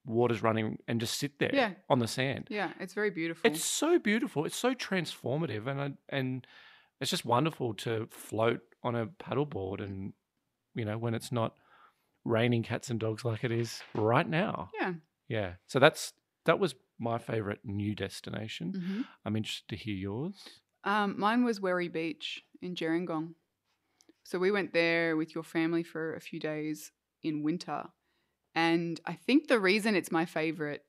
[0.05, 1.71] water's running, and just sit there Yeah.
[1.89, 2.47] on the sand.
[2.49, 3.49] Yeah, it's very beautiful.
[3.49, 4.45] It's so beautiful.
[4.45, 6.47] It's so transformative, and I, and
[7.01, 10.13] it's just wonderful to float on a paddleboard, and
[10.75, 11.55] you know when it's not
[12.25, 14.69] raining cats and dogs like it is right now.
[14.79, 14.93] yeah.
[15.27, 15.53] Yeah.
[15.67, 16.13] So that's
[16.45, 18.71] that was my favorite new destination.
[18.71, 20.35] hmm I'm interested to hear yours.
[20.83, 23.33] Um, mine was Werri Beach in Gerringong.
[24.23, 26.91] So we went there with your family for a few days
[27.23, 27.83] in winter.
[28.55, 30.83] And I think the reason it's my favorite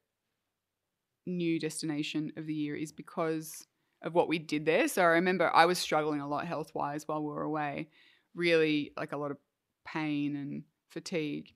[1.26, 3.66] new destination of the year is because
[4.02, 4.88] of what we did there.
[4.88, 7.88] So I remember I was struggling a lot health wise while we were away,
[8.34, 9.38] really like a lot of
[9.84, 11.52] pain and fatigue.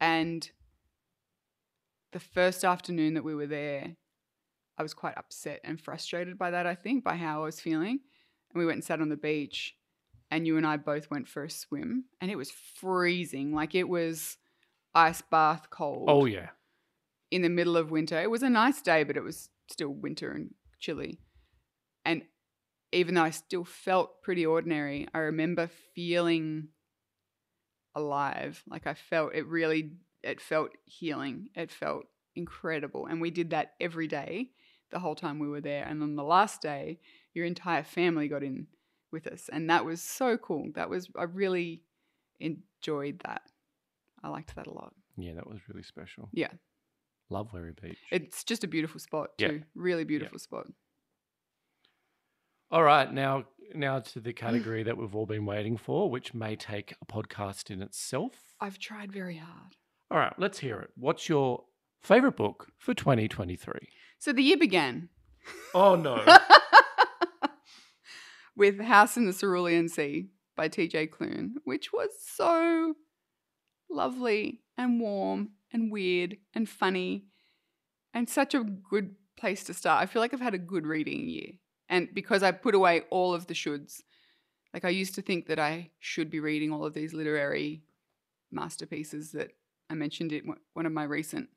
[0.00, 0.48] And
[2.14, 3.96] the first afternoon that we were there,
[4.78, 7.98] I was quite upset and frustrated by that, I think, by how I was feeling.
[8.50, 9.74] And we went and sat on the beach,
[10.30, 13.52] and you and I both went for a swim, and it was freezing.
[13.52, 14.38] Like it was
[14.94, 16.50] ice bath cold Oh yeah.
[17.30, 18.20] in the middle of winter.
[18.20, 21.18] It was a nice day, but it was still winter and chilly.
[22.04, 22.22] And
[22.92, 26.68] even though I still felt pretty ordinary, I remember feeling
[27.94, 28.62] alive.
[28.68, 29.92] Like I felt it really,
[30.24, 31.50] it felt healing.
[31.54, 33.06] It felt incredible.
[33.06, 34.50] And we did that every day
[34.90, 35.84] the whole time we were there.
[35.84, 36.98] And on the last day,
[37.32, 38.66] your entire family got in
[39.12, 39.48] with us.
[39.52, 40.70] And that was so cool.
[40.74, 41.82] That was, I really
[42.40, 43.42] enjoyed that.
[44.22, 44.94] I liked that a lot.
[45.16, 46.28] Yeah, that was really special.
[46.32, 46.50] Yeah.
[47.30, 47.98] Love Werri Beach.
[48.10, 49.48] It's just a beautiful spot Yeah.
[49.48, 49.62] too.
[49.74, 50.66] Really beautiful spot.
[52.70, 56.56] All right, now now to the category that we've all been waiting for, which may
[56.56, 58.32] take a podcast in itself.
[58.60, 59.76] I've tried very hard.
[60.14, 60.90] All right, let's hear it.
[60.94, 61.64] What's your
[62.04, 63.72] Favorite book for 2023.
[64.18, 65.08] So the year began
[65.74, 66.22] Oh no.
[68.56, 72.92] with House in the Cerulean Sea by TJ Klune, which was so
[73.90, 77.24] lovely and warm and weird and funny
[78.12, 80.02] and such a good place to start.
[80.02, 81.52] I feel like I've had a good reading year.
[81.88, 84.02] And because I put away all of the shoulds,
[84.74, 87.82] like I used to think that I should be reading all of these literary
[88.52, 89.52] masterpieces that
[89.90, 91.48] I mentioned it in one of my recent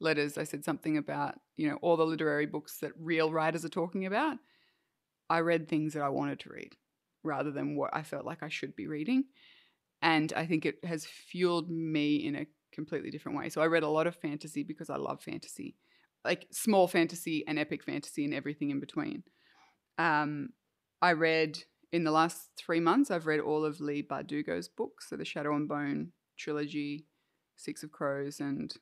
[0.00, 0.38] letters.
[0.38, 4.06] I said something about, you know, all the literary books that real writers are talking
[4.06, 4.38] about.
[5.30, 6.76] I read things that I wanted to read
[7.22, 9.24] rather than what I felt like I should be reading.
[10.00, 13.48] And I think it has fueled me in a completely different way.
[13.48, 15.76] So I read a lot of fantasy because I love fantasy,
[16.24, 19.24] like small fantasy and epic fantasy and everything in between.
[19.98, 20.50] Um,
[21.02, 21.58] I read
[21.92, 25.08] in the last three months, I've read all of Leigh Bardugo's books.
[25.08, 27.06] So the Shadow and Bone trilogy,
[27.58, 28.72] Six of Crows, and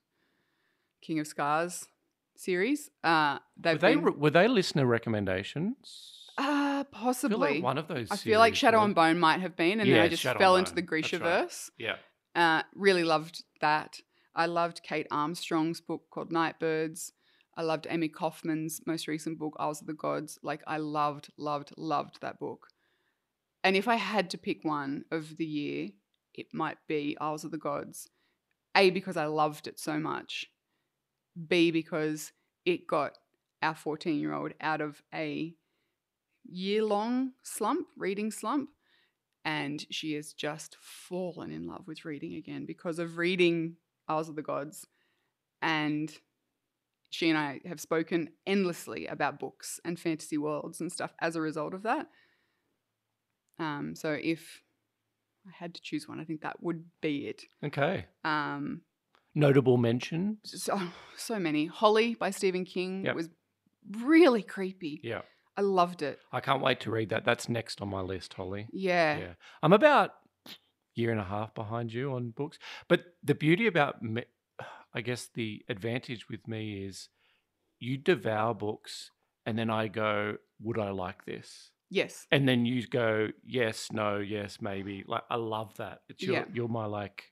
[1.02, 1.88] King of Scars
[2.36, 2.90] series.
[3.02, 6.12] Uh, Were they, been, were they listener recommendations?
[6.38, 7.54] uh, possibly.
[7.54, 8.10] like one of those.
[8.10, 10.56] I feel like Shadow and Bone might have been, and then I just Shadow fell
[10.56, 11.42] into the Grisha that's right.
[11.42, 11.70] verse.
[11.78, 11.96] Yeah.
[12.34, 14.00] Uh, really loved that.
[14.34, 17.12] I loved Kate Armstrong's book called Nightbirds.
[17.56, 20.38] I loved Amie Kaufman's most recent book, Isles of the Gods.
[20.42, 22.66] Like, I loved, loved, loved that book.
[23.64, 25.88] And if I had to pick one of the year,
[26.34, 28.10] it might be Isles of the Gods.
[28.76, 30.46] A, because I loved it so much.
[31.48, 32.32] B, because
[32.64, 33.18] it got
[33.62, 35.54] our 14 year old out of a
[36.44, 38.70] year long slump, reading slump.
[39.44, 43.76] And she has just fallen in love with reading again because of reading
[44.08, 44.86] Isles of the Gods.
[45.62, 46.12] And
[47.10, 51.40] she and I have spoken endlessly about books and fantasy worlds and stuff as a
[51.40, 52.08] result of that.
[53.58, 54.62] Um, so if
[55.46, 57.42] I had to choose one, I think that would be it.
[57.64, 58.06] Okay.
[58.24, 58.82] Um,
[59.34, 60.38] Notable mention?
[60.44, 60.80] so,
[61.16, 61.66] so many.
[61.66, 63.14] Holly by Stephen King Yep.
[63.14, 63.28] was
[64.00, 65.00] really creepy.
[65.04, 65.22] Yeah.
[65.56, 66.18] I loved it.
[66.32, 67.24] I can't wait to read that.
[67.24, 68.66] That's next on my list, Holly.
[68.72, 69.18] Yeah.
[69.18, 69.32] Yeah.
[69.62, 70.10] I'm about
[70.94, 72.58] year and a half behind you on books.
[72.88, 74.24] But the beauty about me,
[74.94, 77.08] I guess the advantage with me is
[77.78, 79.10] you devour books
[79.44, 81.70] and then I go, would I like this?
[81.90, 82.26] Yes.
[82.30, 85.04] And then you go, yes, no, yes, maybe.
[85.06, 86.00] Like I love that.
[86.08, 86.44] It's your Yeah.
[86.52, 87.24] you're my like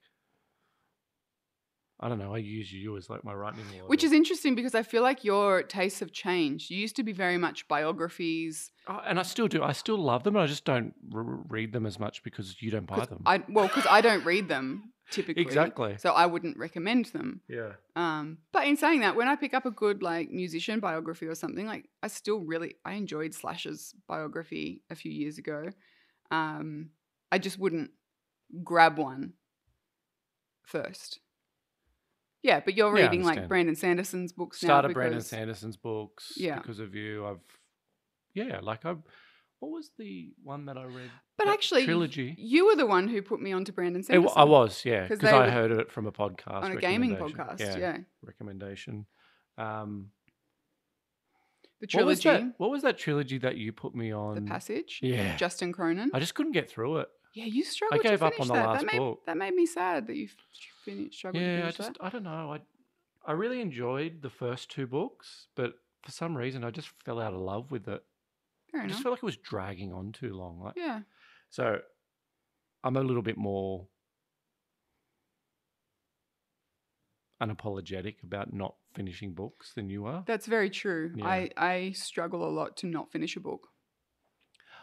[2.00, 3.88] I don't know, I use you as like my lightning rod.
[3.88, 6.70] Which is interesting because I feel like your tastes have changed.
[6.70, 8.72] You used to be very much biographies.
[8.88, 9.62] Oh, and I still do.
[9.62, 10.34] I still love them.
[10.34, 13.22] But I just don't r- read them as much because you don't buy them.
[13.26, 15.42] I well, because I don't read them typically.
[15.42, 15.96] Exactly.
[15.98, 17.40] So I wouldn't recommend them.
[17.48, 17.72] yeah.
[17.96, 21.34] Um, but in saying that, when I pick up a good like musician biography or
[21.34, 25.68] something, like I still really I enjoyed Slash's biography a few years ago.
[26.30, 26.90] Um,
[27.30, 27.90] I just wouldn't
[28.62, 29.34] grab one
[30.64, 31.20] first.
[32.42, 33.48] Yeah, but you're Yeah, reading like.
[33.48, 34.66] Brandon Sanderson's books now.
[34.66, 36.56] Started Brandon Sanderson's books Yeah.
[36.58, 37.26] because of you.
[37.26, 37.40] I've
[38.34, 38.96] yeah, like I
[39.64, 41.10] what was the one that I read?
[41.38, 42.34] But actually, trilogy.
[42.38, 44.34] you were the one who put me onto Brandon It Sanderson.
[44.36, 47.60] w- I was, yeah, because I heard it from a podcast on a gaming podcast.
[47.78, 49.06] Yeah, recommendation.
[49.56, 50.10] Um,
[51.80, 52.54] the what was trilogy, that?
[52.58, 54.34] What was that trilogy that you put me on?
[54.34, 55.00] the passage.
[55.02, 56.10] Yeah, Justin Cronin.
[56.12, 57.08] I just couldn't get through it.
[57.34, 58.00] yeah, you struggled.
[58.00, 58.66] I gave to up on the that.
[58.66, 59.20] last that made, book.
[59.26, 60.28] That made me sad that you
[60.84, 61.96] finished, struggled to Yeah, I just that.
[62.00, 62.52] I don't know.
[62.52, 62.60] I
[63.26, 65.74] I really enjoyed the first two books, but
[66.04, 68.04] for some reason I just fell out of love with it.
[68.74, 69.02] Fair I just enough.
[69.04, 70.60] felt like it was dragging on too long.
[70.60, 71.00] Like Yeah,
[71.48, 71.78] so,
[72.82, 73.86] I'm a little bit more
[77.42, 80.22] unapologetic about not finishing books than you are.
[80.26, 81.12] that's very true.
[81.16, 81.26] Yeah.
[81.26, 83.68] I I struggle a lot to not finish a book.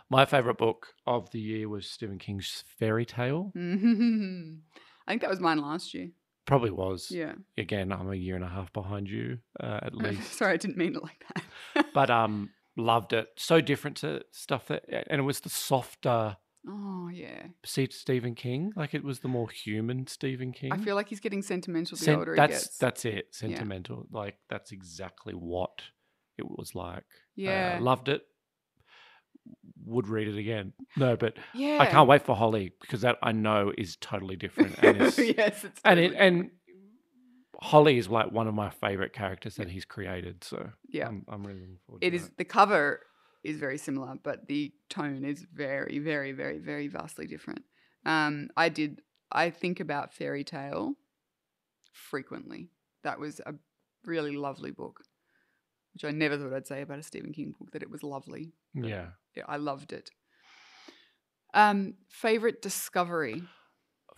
[0.10, 3.54] My favorite book of the year was Stephen King's Fairy Tale.
[3.58, 6.10] I think that was mine last year.
[6.46, 7.10] Probably was.
[7.10, 7.34] Yeah.
[7.58, 10.34] Again, I'm a year and a half behind you, uh, at least.
[10.34, 11.86] Sorry, I didn't mean it like that.
[11.94, 13.30] but um, loved it.
[13.36, 18.74] So different to stuff that, and it was the softer oh yeah, see Stephen King.
[18.76, 20.72] Like it was the more human Stephen King.
[20.72, 22.78] I feel like he's getting sentimental the Sen- older that's he gets.
[22.78, 23.28] that's it.
[23.32, 24.08] Sentimental.
[24.12, 25.82] Like that's exactly what
[26.38, 26.98] it was like.
[26.98, 27.02] Uh,
[27.36, 28.22] yeah, loved it.
[29.86, 30.74] Would read it again.
[30.96, 31.78] No, but yeah.
[31.80, 34.78] I can't wait for Holly because that I know is totally different.
[34.84, 36.52] And, yes, it's and it, totally and.
[37.62, 40.44] Holly is like one of my favorite characters that he's created.
[40.44, 41.08] So Yeah.
[41.08, 42.04] I'm, I'm really looking forward.
[42.04, 42.38] it to is that.
[42.38, 43.02] the cover
[43.44, 47.64] is very similar, but the tone is very, very, very, very vastly different.
[48.06, 49.02] Um, I did.
[49.32, 50.94] I think about Fairy Tale
[51.94, 52.70] frequently.
[53.04, 53.54] That was a
[54.06, 55.02] really lovely book,
[55.94, 57.72] which I never thought I'd say about a Stephen King book.
[57.72, 58.54] That it was lovely.
[58.74, 59.08] Yeah.
[59.36, 60.10] Yeah, I loved it.
[61.54, 63.44] Um, favorite discovery.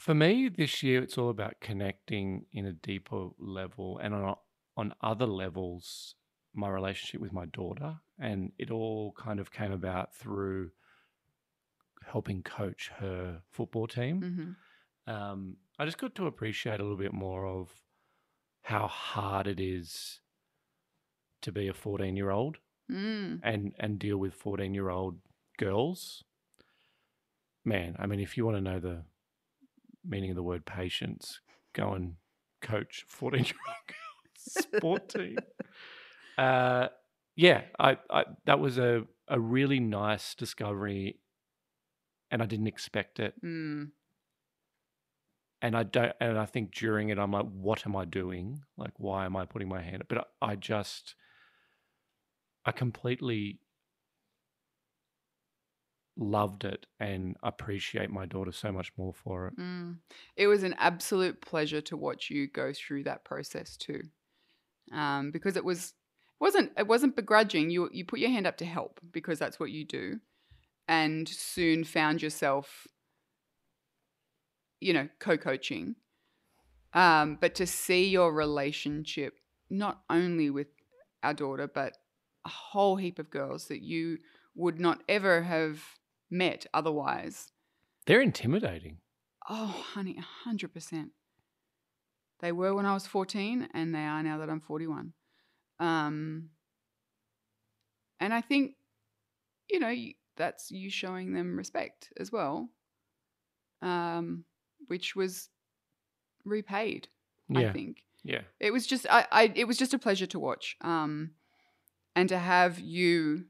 [0.04, 4.36] For me, this year, it's all about connecting in a deeper level and on
[4.76, 6.16] on other levels
[6.54, 10.72] my relationship with my daughter, and it all kind of came about through
[12.06, 14.18] helping coach her football team.
[15.08, 17.82] hmm Um, I just got to appreciate a little bit more of
[18.64, 20.20] how hard it is
[21.44, 22.58] to be a 14 year old
[22.92, 23.40] Mm.
[23.42, 25.22] and and deal with 14 year old
[25.58, 26.26] girls
[27.64, 29.06] man i mean if you want to know the
[30.06, 31.40] meaning of the word patience
[31.74, 32.16] go and
[32.62, 33.96] coach 14 year old
[34.38, 35.38] sport team.
[36.38, 36.88] Uh
[37.36, 41.20] yeah I, I that was a a really nice discovery
[42.30, 43.34] and i didn't expect it.
[43.44, 43.92] Mm.
[45.62, 48.62] and i don't and i think during it i'm like what am i doing?
[48.78, 50.10] Like why am i putting my hand up?
[50.10, 51.16] But i, I just
[52.66, 53.60] i completely
[56.18, 59.98] loved it and appreciate my daughter so much more for it Mm.
[60.36, 64.02] It was an absolute pleasure to watch you go through that process too,
[64.92, 65.94] um, because it was
[66.40, 67.70] wasn't it wasn't begrudging.
[67.70, 70.20] You you put your hand up to help because that's what you do,
[70.88, 72.88] and soon found yourself,
[74.80, 75.96] you know, co-coaching.
[76.94, 79.40] Um, but to see your relationship
[79.70, 80.68] not only with
[81.24, 81.98] our daughter, but
[82.46, 84.20] a whole heap of girls that you
[84.56, 85.82] would not ever have
[86.34, 87.52] met otherwise
[88.06, 88.98] they're intimidating
[89.50, 91.10] Oh, honey, a 100%.
[92.40, 95.14] They were when I was 14 and they are now that I'm 41.
[95.80, 96.50] Um,
[98.20, 98.76] and I think,
[99.70, 99.94] you know,
[100.38, 102.70] that's you showing them respect as well,
[103.82, 104.46] um,
[104.88, 105.50] which was
[106.46, 107.08] repaid,
[107.54, 108.04] I think.
[108.24, 110.78] yeah It was just, I, I, it was just a pleasure to watch.
[110.82, 111.32] Um,
[112.16, 113.46] and to have you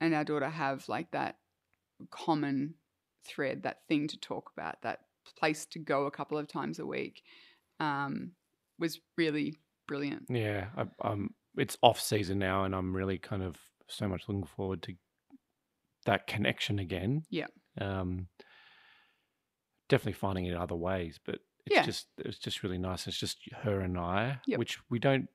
[0.00, 1.36] and our daughter have like that
[2.10, 2.74] common
[3.24, 5.00] thread, that thing to talk about, that
[5.38, 7.22] place to go a couple of times a week,
[7.80, 8.32] um,
[8.78, 9.54] was really
[9.88, 10.26] brilliant.
[10.28, 13.56] yeah I, um it's off season now and i'm really kind of
[13.88, 14.94] so much looking forward to
[16.04, 17.46] that connection again Yeah.
[17.80, 18.26] um
[19.88, 21.82] definitely finding it other ways but it's Yeah.
[21.82, 24.58] just it's just really nice it's just her and i Yep.
[24.58, 25.28] which we don't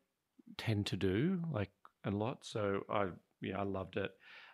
[0.58, 1.72] tend to do like
[2.04, 3.08] a lot so i
[3.42, 4.12] yeah i loved it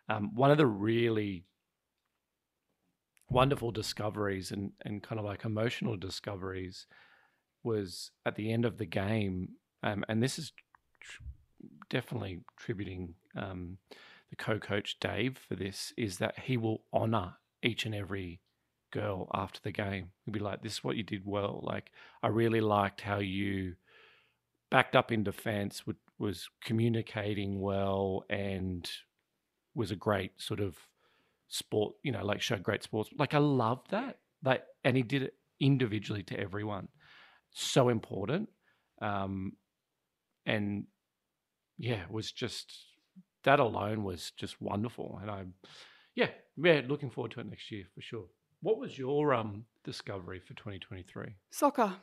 [0.10, 1.46] um one of the really
[3.30, 6.88] wonderful discoveries and and kind of like emotional discoveries
[7.64, 9.50] was at the end of the game
[9.84, 10.54] um and this is
[11.02, 11.24] tr-
[11.90, 13.78] definitely tributing um
[14.30, 18.42] the co-coach Dave for this is that he will honor each and every
[18.92, 20.12] girl after the game.
[20.26, 21.62] He'll be like, "This is what you did well.
[21.64, 23.76] Like, I really liked how you
[24.70, 25.84] backed up in defense,
[26.20, 28.90] was communicating well, and
[29.76, 30.78] was a great sort of
[31.48, 31.96] sport.
[32.04, 33.10] You know, like showed great sports.
[33.18, 34.20] Like, I love that.
[34.44, 36.88] Like, and he did it individually to everyone.
[37.52, 38.50] So important.
[39.02, 39.54] Um,
[40.46, 40.86] and
[41.78, 42.74] yeah, it was just
[43.44, 45.20] that alone was just wonderful.
[45.22, 45.44] And I,
[46.16, 48.26] yeah, yeah, looking forward to it next year for sure.
[48.62, 51.36] What was your um discovery for 2023?
[51.52, 51.94] Soccer.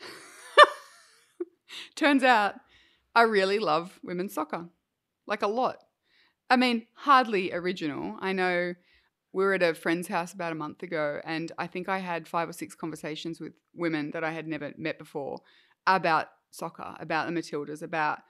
[1.96, 2.56] Turns out
[3.14, 4.66] I really love women's soccer,
[5.26, 5.78] like a lot.
[6.48, 8.16] I mean, hardly original.
[8.20, 8.74] I know
[9.32, 12.28] we were at a friend's house about a month ago, and I think I had
[12.28, 15.40] five or six conversations with women that I had never met before
[15.86, 18.20] about soccer, about the Matildas, about.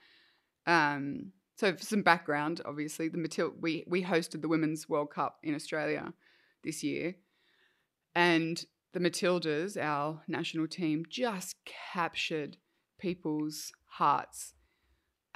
[0.65, 5.37] Um, so, for some background, obviously, the Matil- we we hosted the Women's World Cup
[5.43, 6.13] in Australia
[6.63, 7.15] this year,
[8.13, 12.57] and the Matildas, our national team, just captured
[12.99, 14.53] people's hearts.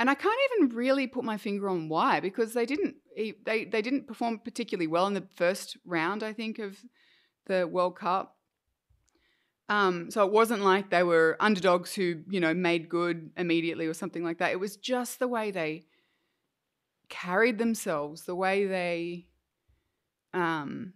[0.01, 3.83] And I can't even really put my finger on why because they didn't they they
[3.83, 6.75] didn't perform particularly well in the first round I think of
[7.45, 8.35] the World Cup.
[9.69, 13.93] Um, so it wasn't like they were underdogs who you know made good immediately or
[13.93, 14.51] something like that.
[14.51, 15.85] It was just the way they
[17.07, 19.27] carried themselves, the way they
[20.33, 20.93] um,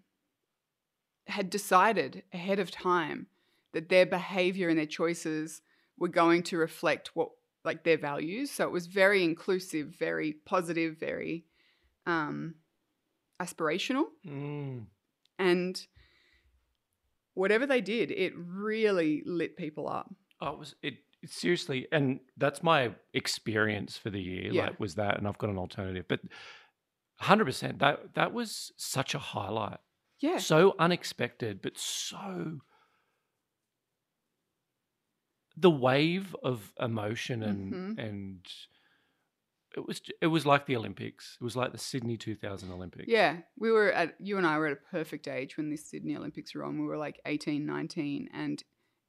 [1.28, 3.28] had decided ahead of time
[3.74, 5.62] that their behavior and their choices
[5.96, 7.30] were going to reflect what
[7.66, 8.52] like their values.
[8.52, 11.46] So it was very inclusive, very positive, very
[12.06, 12.56] um,
[13.42, 14.86] aspirational, Mm.
[15.40, 15.88] and
[17.34, 20.14] whatever they did, it really lit people up.
[20.42, 24.52] Oh, it was it, it seriously, and that's my experience for the year.
[24.52, 24.68] Yeah.
[24.68, 26.22] Like, was that, and I've got an alternative, but
[27.20, 29.80] hundred percent that that was such a highlight,
[30.20, 32.60] Yeah, so unexpected, but so
[35.58, 37.98] the wave of emotion and Mhm.
[37.98, 38.46] and
[39.76, 41.38] it was it was like the Olympics.
[41.40, 43.08] It was like the Sydney 2000 Olympics.
[43.08, 43.42] yeah.
[43.58, 46.56] We were at you and I were at a perfect age when the Sydney Olympics
[46.56, 46.80] were on.
[46.80, 48.64] We were like 18, 19, and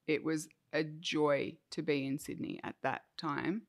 [0.06, 3.66] it was a joy to be in Sydney at that time.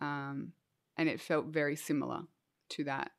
[0.00, 0.52] um,
[0.96, 2.22] and it felt very similar
[2.68, 3.12] to that.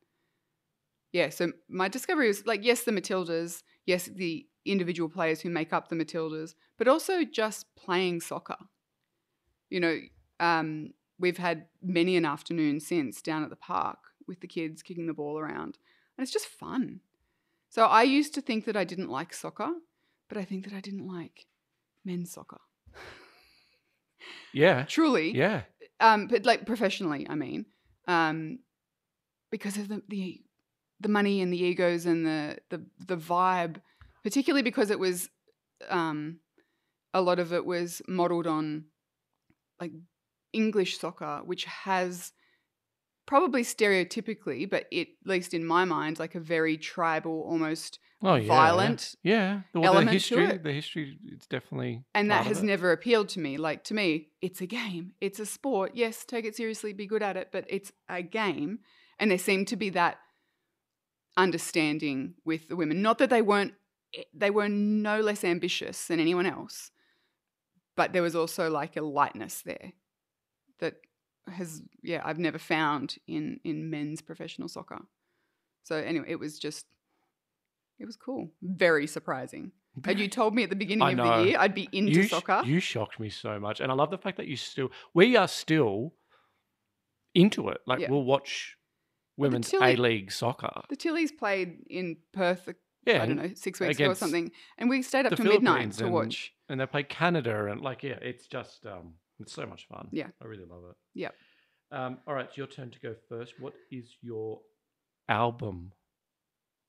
[1.12, 5.72] Yeah, so my discovery was like, yes, the Matildas, yes, the individual players who make
[5.72, 8.58] up the Matildas, but also just playing soccer.
[9.70, 10.00] You know,
[10.40, 15.08] um, we've had many an afternoon since down at the park with the kids kicking
[15.08, 15.78] the ball around,
[16.18, 17.02] and it's just fun.
[17.70, 19.72] So I used to think that I didn't like soccer,
[20.30, 21.46] but I think that I didn't like
[22.04, 22.60] men's soccer.
[24.54, 24.84] Yeah.
[24.84, 25.64] Truly, Yeah.
[26.00, 27.66] um, but like professionally, I mean,
[28.08, 28.60] um,
[29.52, 30.42] because of the, the
[31.02, 33.78] the money and the egos and the the the vibe,
[34.24, 35.30] particularly because it was,
[35.90, 36.40] um,
[37.14, 38.86] a lot of it was modeled on,
[39.80, 39.92] like,
[40.54, 42.32] English soccer, which has
[43.26, 48.36] probably stereotypically, but it, at least in my mind, like a very tribal, almost, Oh
[48.36, 48.48] yeah.
[48.48, 49.62] Violent Yeah.
[49.74, 50.46] Well, the element to history.
[50.46, 50.64] it.
[50.64, 51.20] The history.
[51.28, 52.04] It's definitely.
[52.16, 53.58] and that has never appealed to me.
[53.58, 55.92] Like to me, it's a game, it's a sport.
[55.96, 58.80] Yes, take it seriously, be good at it, but it's a game.
[59.20, 60.18] And there seemed to be that
[61.38, 63.02] understanding with the women.
[63.02, 63.74] Not that they weren't,
[64.16, 66.92] eh, they were no less ambitious than anyone else,
[67.96, 69.94] but there was also like a lightness there
[70.80, 70.96] that
[71.48, 75.00] has, yeah, I've never found in in men's professional soccer.
[75.84, 76.86] So anyway, it was just,
[78.00, 79.72] it was cool, very surprising.
[80.04, 82.62] Had you told me at the beginning of the year I'd be into you, soccer,
[82.66, 84.90] you shocked me so much, and I love the fact that you still.
[85.14, 86.14] We are still
[87.34, 87.78] into it.
[87.86, 88.10] Like Yeah.
[88.12, 88.78] we'll watch
[89.38, 90.82] women's A League soccer.
[90.90, 92.68] the Tillies played in Perth,
[93.06, 93.22] Yeah.
[93.24, 96.06] I don't know, six weeks ago or something, and we stayed up till midnight to
[96.06, 96.54] and- watch.
[96.70, 100.08] and they play Canada and like yeah, it's just um it's so much fun.
[100.12, 100.28] Yeah.
[100.42, 100.96] I really love it.
[101.14, 101.36] Yep.
[101.92, 103.54] Um, all right, it's your turn to go first.
[103.60, 104.62] What is your
[105.30, 105.92] album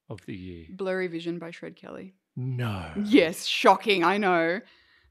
[0.08, 0.66] of the year?
[0.70, 2.14] Blurry Vision by Shred Kelly.
[2.34, 2.92] No.
[3.04, 4.60] Yes, shocking, I know.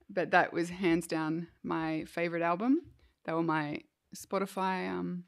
[0.09, 2.81] But that was hands down my favorite album.
[3.25, 3.81] They were my
[4.15, 5.25] Spotify um,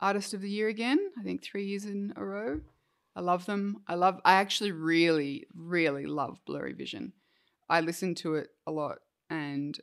[0.00, 2.60] artist of the year again, I think 3 years in a row.
[3.16, 3.78] I love them.
[3.86, 7.12] I love I actually really really love Blurry Vision.
[7.68, 8.98] I listen to it a lot
[9.30, 9.78] and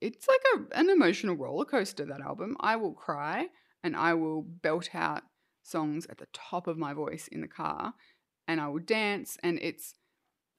[0.00, 2.56] it's like a, an emotional roller coaster that album.
[2.60, 3.48] I will cry
[3.84, 5.22] and I will belt out
[5.62, 7.94] songs at the top of my voice in the car
[8.48, 9.94] and I will dance and it's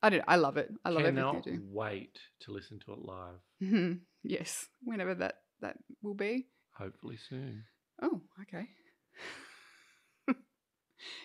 [0.01, 0.71] I don't I love it.
[0.83, 3.39] I love Cannot everything wait to listen to it live.
[3.59, 3.99] Do.
[4.23, 6.47] yes, whenever that that will be.
[6.77, 7.65] Hopefully soon.
[8.01, 8.67] Oh, okay.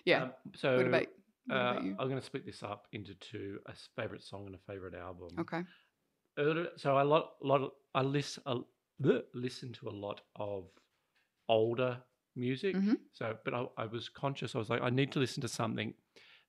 [0.05, 0.23] yeah.
[0.25, 1.07] Um, so what about
[1.47, 1.97] what uh, about you?
[1.99, 5.29] I'm going to split this up into two: a favorite song and a favorite album.
[5.41, 5.63] Okay.
[6.39, 10.65] Earlier- So I lot lot of, I bleh, listen to a lot of
[11.49, 11.99] older
[12.37, 12.77] music.
[12.77, 12.97] Mhm.
[13.13, 14.55] So, but I, I was conscious.
[14.55, 15.95] I was like, I need to listen to something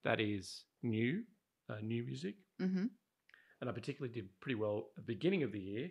[0.03, 1.23] that is new,
[1.69, 2.85] uh, new music, Mm-hmm.
[3.61, 5.89] and I particularly did pretty well at the beginning of the year.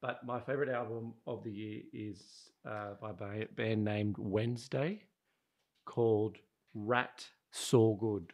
[0.00, 5.02] But my favorite album of the year is uh, by a band named Wednesday,
[5.86, 6.36] called
[6.74, 8.32] Rat Saw God.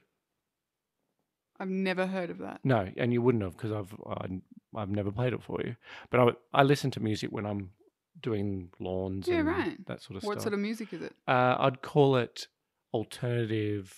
[1.59, 2.61] I've never heard of that.
[2.65, 4.41] No, and you wouldn't have because I've I,
[4.75, 5.77] I've never played it for you.
[6.11, 7.71] But I I listen to music when I'm
[8.21, 9.87] doing lawns Yeah, and right.
[9.87, 10.43] that sort of What stuff.
[10.45, 11.15] sort of music is it?
[11.29, 12.47] uh, I'd call it
[12.95, 13.95] alternative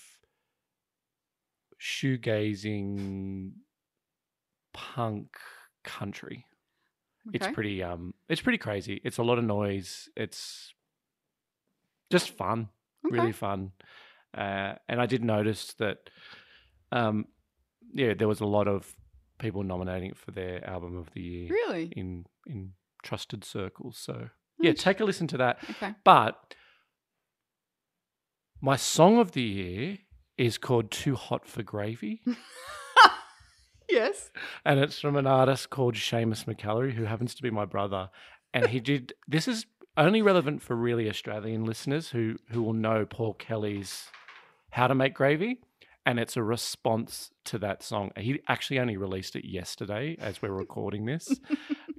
[1.81, 3.53] shoegazing
[4.73, 5.37] punk
[5.85, 6.47] country.
[7.33, 9.01] It's pretty um it's pretty crazy.
[9.05, 10.09] It's a lot of noise.
[10.17, 10.75] It's
[12.11, 12.69] just fun
[13.07, 13.15] Okay.
[13.17, 13.73] really fun.
[14.37, 15.99] Uh, and I did notice that,
[16.91, 17.27] um,
[17.93, 18.95] yeah, there was a lot of
[19.39, 21.93] people nominating it for their album of the year Really?
[21.97, 22.73] in in
[23.03, 23.99] trusted circles.
[23.99, 24.29] So
[24.61, 25.59] yeah, take a listen to that.
[25.71, 25.95] Okay.
[26.05, 26.55] But
[28.61, 29.99] my song of the year
[30.39, 32.23] is called "Too Hot for Gravy,"
[33.89, 34.31] yes.
[34.65, 38.11] and it's from an artist called Seamus McAlary, who happens to be my brother.
[38.55, 39.13] And he did.
[39.27, 39.67] This is
[39.97, 44.07] only relevant for really Australian listeners who who will know Paul Kelly's
[44.73, 45.61] "How to Make Gravy,"
[46.05, 48.11] and it's a response to that song.
[48.17, 51.41] He actually only released it yesterday, as we're recording this.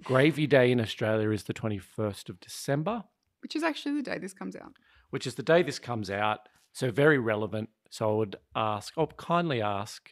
[0.03, 3.03] Gravy Day in Australia is the twenty first of December,
[3.41, 4.73] Which is actually the day this comes out.
[5.09, 6.49] which is the day this comes out.
[6.73, 7.69] So very relevant.
[7.89, 10.11] So I would ask, or kindly ask,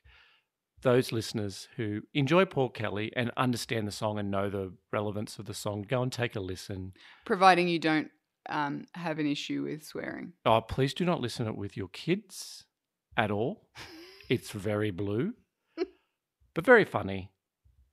[0.84, 5.45] those listeners who enjoy Paul Kelly and understand the song and know the relevance of
[5.45, 6.93] the song, go and take a listen.
[7.26, 8.09] Providing you don't
[8.49, 10.33] um, have an issue with swearing.
[10.45, 12.65] Oh, please do not listen it with your kids
[13.17, 13.67] at all.
[14.29, 15.33] It's very blue,
[16.53, 17.31] but very funny.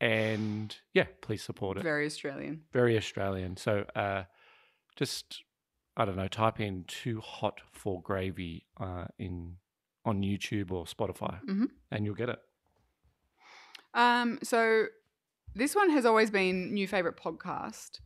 [0.00, 1.82] And yeah, please support it.
[1.82, 2.62] Very Australian.
[2.72, 3.56] Very Australian.
[3.56, 4.24] So uh,
[4.96, 5.42] just,
[5.96, 9.56] I don't know, type in too hot for gravy uh, in
[10.04, 11.66] on YouTube or Spotify Mhm.
[11.90, 12.38] and you'll get it.
[13.94, 14.86] Um, so
[15.54, 18.00] this one has always been new favorite podcast.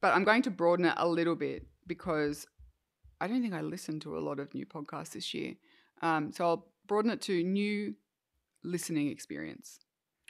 [0.00, 2.46] But I'm going to broaden it a little bit because
[3.20, 5.54] I don't think I listened to a lot of new podcasts this year.
[6.02, 7.94] Um, so I'll broaden it to new
[8.62, 9.80] listening experience.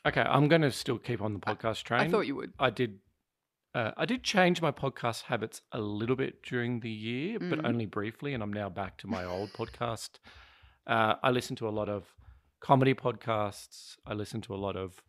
[0.07, 2.01] Okay, I'm going to still keep on the podcast train.
[2.01, 2.53] I thought you would.
[2.59, 3.01] I did.
[3.75, 7.67] Uh, I did change my podcast habits a little bit during the year, but Mm.
[7.69, 10.19] only briefly, and I'm now back to my old podcast.
[10.87, 12.15] Uh, I listen to a lot of
[12.61, 13.97] comedy podcasts.
[14.07, 15.03] I listen to a lot of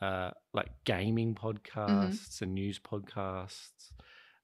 [0.00, 3.92] uh, like gaming podcasts and news podcasts.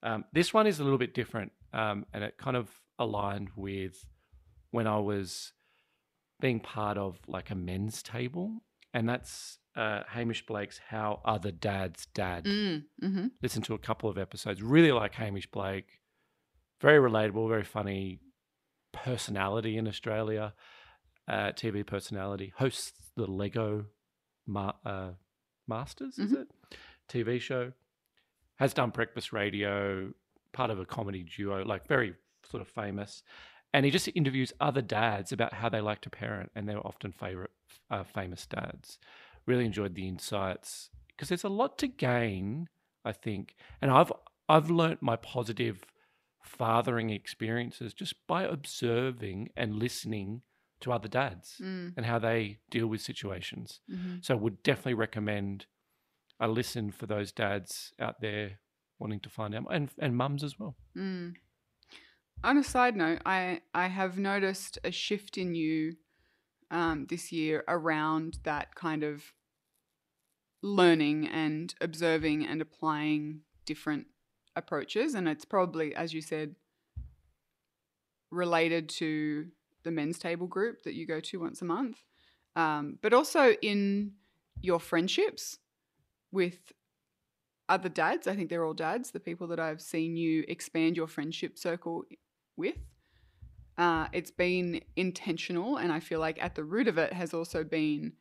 [0.02, 4.04] Um, this one is a little bit different, um, and it kind of aligned with
[4.70, 5.52] when I was
[6.40, 12.06] being part of like a men's table, and that's uh, Hamish Blake's "How Other Dads
[12.14, 14.62] Dad." Mm, hmm Listen to a couple of episodes.
[14.62, 16.00] Really like Hamish Blake.
[16.80, 18.20] Very relatable, very funny
[18.92, 20.54] personality in Australia.
[21.28, 23.86] Uh, TV personality hosts the Lego
[24.46, 25.10] Ma- uh,
[25.66, 26.42] Masters, is Mhm.
[26.42, 26.50] it?
[27.08, 27.72] TV show.
[28.56, 30.12] Has done breakfast radio,
[30.52, 32.14] part of a comedy duo, like very
[32.44, 33.22] sort of famous.
[33.74, 37.12] And he just interviews other dads about how they like to parent, and they're often
[37.12, 37.50] favorite
[37.90, 38.98] uh, famous dads.
[39.44, 42.68] Really enjoyed the insights because there's a lot to gain,
[43.04, 43.54] I think.
[43.82, 44.12] And I've
[44.48, 45.84] I've learnt my positive
[46.42, 50.42] fathering experiences just by observing and listening
[50.80, 53.80] to other dads Mm, and how they deal with situations.
[53.88, 55.66] hmm So would definitely recommend
[56.38, 58.60] a listen for those dads out there
[58.98, 60.76] wanting to find out and and mums as well.
[60.96, 61.34] Mm.
[62.44, 65.96] On a side note, I I have noticed a shift in you
[66.70, 69.32] um, this year around that kind of
[70.62, 74.06] learning and observing and applying different
[74.54, 76.56] approaches, and it's probably, as you said,
[78.30, 79.46] related to
[79.86, 82.02] the men's table group that you go to once a month,
[82.56, 84.12] um, but also in
[84.60, 85.58] your friendships
[86.32, 86.72] with
[87.68, 88.26] other dads.
[88.26, 92.04] I think they're all dads, the people that I've seen you expand your friendship circle
[92.56, 92.76] with.
[93.78, 97.62] Uh, it's been intentional, and I feel like at the root of it has also
[97.62, 98.12] been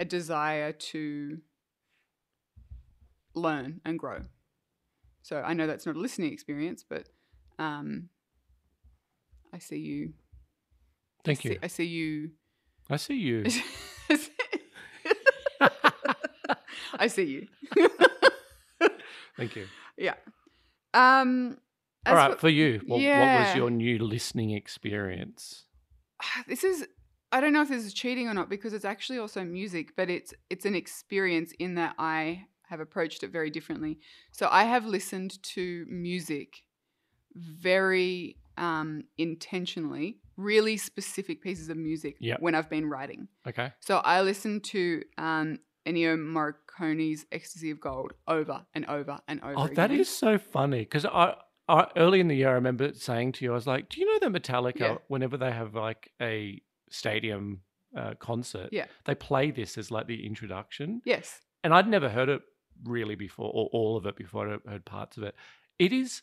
[0.00, 1.38] a desire to
[3.34, 4.22] learn and grow.
[5.22, 7.08] So I know that's not a listening experience, but
[7.58, 8.08] um,
[9.52, 10.14] I see you.
[11.24, 11.58] Thank I see, you.
[11.62, 12.30] I see you.
[12.90, 13.44] I see you.
[16.98, 17.88] I see you.
[19.36, 19.66] Thank you.
[19.96, 20.14] yeah.
[20.94, 21.58] Um.
[22.04, 25.64] All as for- for you, what, what was your new listening experience?
[26.48, 26.86] this is
[27.30, 30.10] I don't know if this is cheating or not because it's actually also music, but
[30.10, 33.98] it's it's an experience in that I have approached it very differently.
[34.32, 36.62] So I have listened to music
[37.34, 42.40] very um, intentionally, really specific pieces of music Yep.
[42.40, 43.28] when I've been writing.
[43.46, 43.72] Okay.
[43.80, 49.54] So I listened to um, Ennio Morricone's "Ecstasy of Gold" over and over and over.
[49.56, 50.00] Oh, that again.
[50.00, 51.34] is so funny because I,
[51.68, 54.06] I early in the year I remember saying to you, I was like, "Do you
[54.06, 54.96] know that Metallica, Yeah.
[55.08, 57.62] whenever they have like a stadium
[57.96, 58.86] uh, concert, Yeah.
[59.04, 61.40] they play this as like the introduction?" yes.
[61.64, 62.42] And I'd never heard it
[62.84, 64.48] really before, or all of it before.
[64.66, 65.34] I heard parts of it.
[65.78, 66.22] It is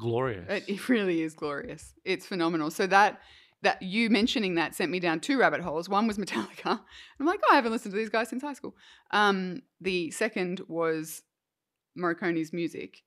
[0.00, 0.46] glorious.
[0.48, 1.94] It, it really is glorious.
[2.04, 2.70] It's phenomenal.
[2.70, 3.20] So that
[3.62, 5.88] that you mentioning that sent me down two rabbit holes.
[5.88, 6.80] One was Metallica.
[7.20, 8.74] I'm like, oh, I haven't listened to these guys since high school.
[9.10, 11.22] Um, the second was
[11.96, 13.02] Morricone's music,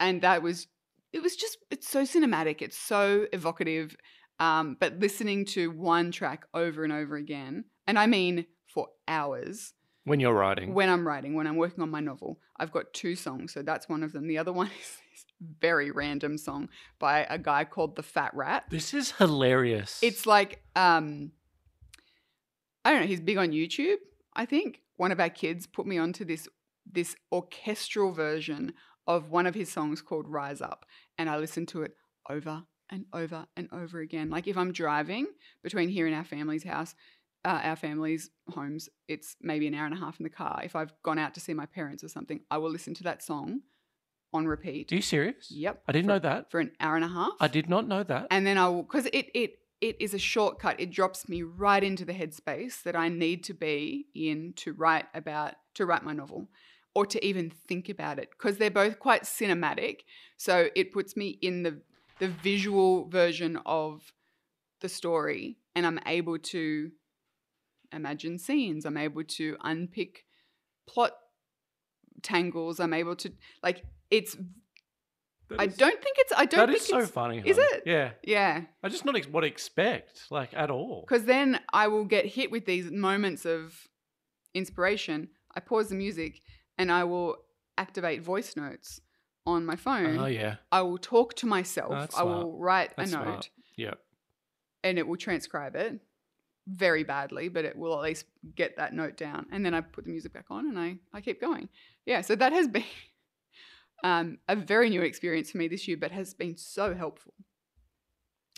[0.00, 0.66] and that was
[1.12, 2.62] it was just it's so cinematic.
[2.62, 3.96] It's so evocative.
[4.38, 9.72] Um, but listening to one track over and over again, and I mean for hours,
[10.04, 10.74] when you're writing.
[10.74, 13.54] when I'm writing, when I'm working on my novel, I've got two songs.
[13.54, 14.26] So that's one of them.
[14.26, 14.98] The other one is
[15.40, 16.68] very random song
[16.98, 18.64] by a guy called The Fat Rat.
[18.70, 19.98] this is hilarious.
[20.02, 21.32] It's like, um,
[22.84, 23.96] I don't know, he's big on YouTube,
[24.34, 24.82] I think.
[24.96, 26.48] One of our kids put me onto this
[26.90, 28.72] this orchestral version
[29.06, 30.86] of one of his songs called Rise Up.
[31.18, 31.96] And I listened to it
[32.30, 34.30] over and over and over again.
[34.30, 35.26] Like if I'm driving
[35.62, 36.94] between here and our family's house,
[37.44, 40.60] uh, our family's homes, it's maybe an hour and a half in the car.
[40.64, 43.22] If I've gone out to see my parents or something, I will listen to that
[43.22, 43.60] song
[44.36, 44.92] on repeat.
[44.92, 45.50] Are you serious?
[45.50, 45.82] Yep.
[45.88, 46.50] I didn't for, know that.
[46.50, 47.32] For an hour and a half.
[47.40, 48.28] I did not know that.
[48.30, 50.78] And then I will, because it, it, it is a shortcut.
[50.78, 55.06] It drops me right into the headspace that I need to be in to write
[55.14, 56.48] about, to write my novel
[56.94, 60.00] or to even think about it because they're both quite cinematic.
[60.36, 61.80] So it puts me in the,
[62.18, 64.12] the visual version of
[64.80, 66.90] the story and I'm able to
[67.92, 68.86] imagine scenes.
[68.86, 70.24] I'm able to unpick
[70.88, 71.12] plot
[72.22, 72.80] tangles.
[72.80, 73.32] I'm able to,
[73.62, 74.36] like, it's,
[75.48, 77.42] That I is- don't think it's, I don't That think is so funny.
[77.44, 77.82] is it?
[77.86, 78.10] Yeah.
[78.22, 78.62] yeah.
[78.82, 81.04] I just not ex- what expect, like at all.
[81.08, 83.86] Because then I will get hit with these moments of
[84.54, 85.28] inspiration.
[85.54, 86.40] I pause the music
[86.78, 87.36] and I will
[87.78, 89.00] activate voice notes
[89.46, 90.56] on my phone, Oh yeah.
[90.72, 91.90] I will talk to myself.
[91.92, 92.44] that's I smart.
[92.44, 93.50] will write That's a note smart.
[93.76, 93.94] Yeah.
[94.82, 96.00] and it will transcribe it
[96.66, 98.24] very badly, but it will at least
[98.56, 99.46] get that note down.
[99.52, 101.68] And then I put the music back on and I, I keep going.
[102.06, 102.82] Yeah, so that has been
[104.04, 107.34] um, a very new experience for me this year, but has been so helpful.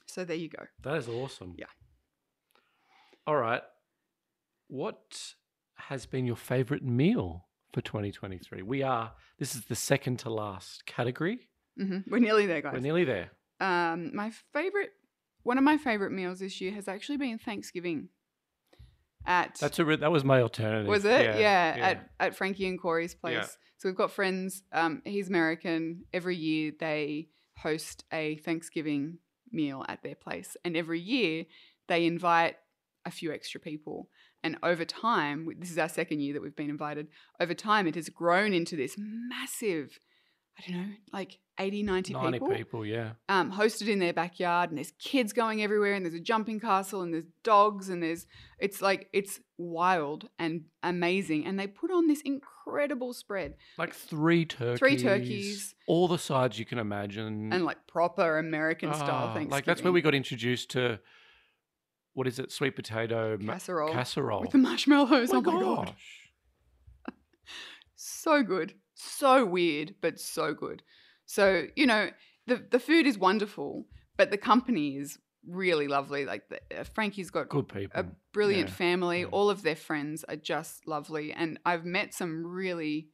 [0.07, 0.65] So there you go.
[0.83, 1.55] That is awesome.
[1.57, 1.67] Yeah.
[3.27, 3.63] All right.
[4.69, 5.35] What
[5.77, 8.63] has been your favorite meal for 2023?
[8.63, 11.49] We are, this is the second to last category.
[11.77, 12.73] hmm We're nearly there, guys.
[12.75, 13.31] We're nearly there.
[13.61, 14.91] um, my favorite,
[15.43, 18.09] one of my favorite meals this year has actually been Thanksgiving.
[19.27, 20.89] At That's a, re- that was my alternative.
[20.89, 21.21] Was it?
[21.21, 21.87] Yeah, yeah.
[21.89, 23.35] at at Frankie and Corey's place.
[23.35, 23.47] Yeah.
[23.79, 24.63] So we've got friends.
[24.73, 26.05] Um, he's American.
[26.13, 29.19] Every year they host a Thanksgiving
[29.53, 31.45] meal at their place, and every year
[31.89, 32.57] they invite
[33.05, 34.09] a few extra people.
[34.43, 37.09] And over time, this is our second year that we've been invited.
[37.41, 39.99] Over time, it has grown into this massive,
[40.57, 43.11] I don't know, like 80, 90, 90 people people, yeah.
[43.29, 47.03] um, hosted in their backyard, and there's kids going everywhere, and there's a jumping castle,
[47.03, 48.27] and there's dogs, and there's
[48.59, 54.45] it's like it's wild and amazing, and they put on this incredible spread Like three
[54.45, 54.79] turkeys.
[54.79, 55.75] Three turkeys.
[55.87, 57.53] All the sides you can imagine.
[57.53, 59.51] and like proper American style Ah, Thanksgiving.
[59.51, 61.01] Like that's where we got introduced to,
[62.15, 64.41] what is it, sweet potato ma- casserole casserole.
[64.43, 65.31] with the marshmallows.
[65.33, 67.15] oh Oh my god, gosh.
[67.97, 70.83] so good, so weird, but so good.
[71.29, 72.11] So you know
[72.47, 76.25] the the food is wonderful, but the company is really lovely.
[76.25, 78.01] Like the, uh, Frankie's got Good people.
[78.01, 79.21] a brilliant Yeah, family.
[79.21, 79.27] yeah.
[79.27, 83.11] All of their friends are just lovely, and I've met some really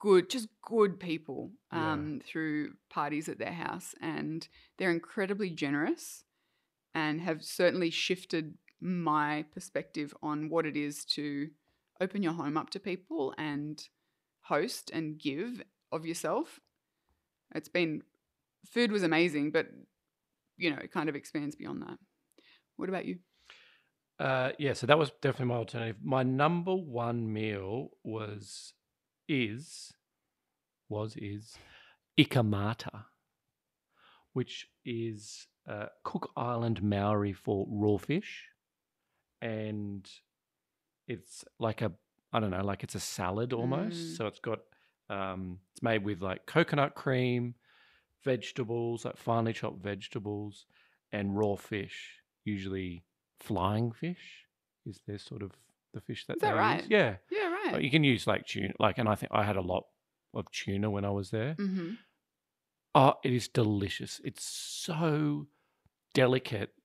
[0.00, 1.92] good, just good people Yeah.
[1.92, 6.24] um, through parties at their house, and they're incredibly generous,
[6.92, 11.50] and have certainly shifted my perspective on what it is to
[12.00, 13.88] open your home up to people and
[14.42, 15.62] host and give
[15.94, 16.60] of yourself.
[17.54, 18.02] It's been
[18.66, 19.66] food was amazing, but
[20.56, 21.98] you know, it kind of expands beyond that.
[22.76, 23.18] What about you?
[24.18, 25.96] Uh, yeah, so that was definitely my alternative.
[26.02, 28.72] My number one meal was,
[29.28, 29.92] is,
[30.88, 31.56] was, is
[32.18, 33.04] ikamata,
[34.32, 38.44] which is uh, Cook Island Maori for raw fish.
[39.42, 40.08] And
[41.08, 41.92] it's like a,
[42.32, 43.96] I don't know, like it's a salad almost.
[43.96, 44.16] Mm.
[44.16, 44.60] So it's got,
[45.10, 47.54] um, it's made with like coconut cream,
[48.24, 50.66] vegetables, like finely chopped vegetables,
[51.12, 53.04] and raw fish, usually
[53.40, 54.46] flying fish
[54.86, 55.52] is their sort of
[55.92, 56.80] the fish that Is that they right?
[56.80, 56.90] use.
[56.90, 57.16] Yeah.
[57.30, 57.72] Yeah, right.
[57.74, 59.84] Like, you can use like tuna, like, and I think I had a lot
[60.34, 61.54] of tuna when I was there.
[61.58, 61.90] mm-hmm.
[62.96, 64.20] Oh, it is delicious.
[64.24, 65.48] It's so
[66.14, 66.83] delicate, but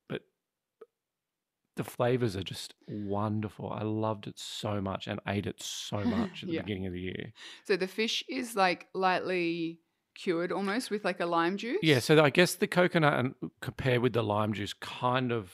[1.79, 3.71] the flavors are just wonderful.
[3.71, 6.61] I loved it so much and ate it so much at the Yeah.
[6.63, 7.31] beginning of the year.
[7.65, 9.79] So the fish is like lightly
[10.13, 11.79] cured almost with like a lime juice.
[11.81, 15.53] Yeah, so I guess the coconut and compared with the lime juice kind of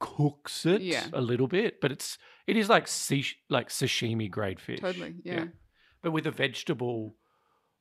[0.00, 1.06] cooks it Yeah.
[1.12, 2.18] a little bit, but it's
[2.48, 4.80] it is like sish, like sashimi grade fish.
[4.80, 5.14] Totally.
[5.22, 5.46] Yeah.
[6.02, 7.14] But with a vegetable,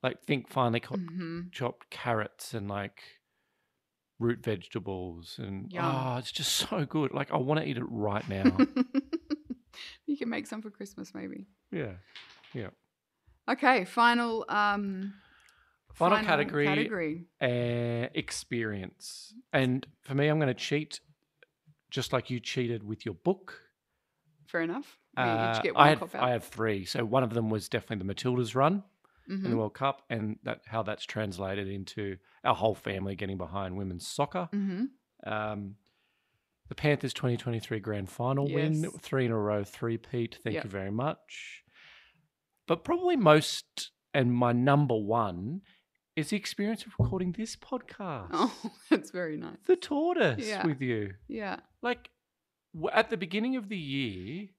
[0.04, 3.02] like think finely co- hmm chopped carrots and like
[4.20, 5.84] root vegetables and Yum.
[5.86, 7.14] oh, it's just so good.
[7.14, 8.58] Like I want to eat it right now.
[10.06, 11.48] you can make some for Christmas maybe.
[11.72, 11.94] yeah.
[12.54, 12.70] Yeah.
[13.50, 15.14] Okay, final um
[15.94, 16.66] Final category.
[16.66, 17.26] category.
[17.42, 19.34] Uh, experience.
[19.52, 21.02] And for me, I'm going to cheat
[21.90, 23.60] just like you cheated with your book.
[24.48, 24.98] Fair enough.
[25.18, 26.24] Uh, I one had cop out.
[26.24, 26.86] I have three.
[26.86, 28.84] So one of them was definitely the Matildas run
[29.30, 29.58] in the Mhm.
[29.58, 34.50] World Cup, and that how that's translated into our whole family getting behind women's soccer.
[34.52, 34.88] Mhm.
[35.26, 35.76] Um,
[36.68, 40.40] the Panthers 2023 Grand Final win, three in a row, three-peat.
[40.44, 40.64] Thank Yep.
[40.66, 41.64] you very much.
[42.68, 45.62] But probably most and my number one
[46.16, 49.58] is the experience of recording this podcast, Oh, that's very nice.
[49.66, 50.66] the tortoise Yeah.
[50.66, 51.16] with you.
[51.28, 51.60] Yeah.
[51.82, 52.10] Like
[52.92, 54.50] at the beginning of the year,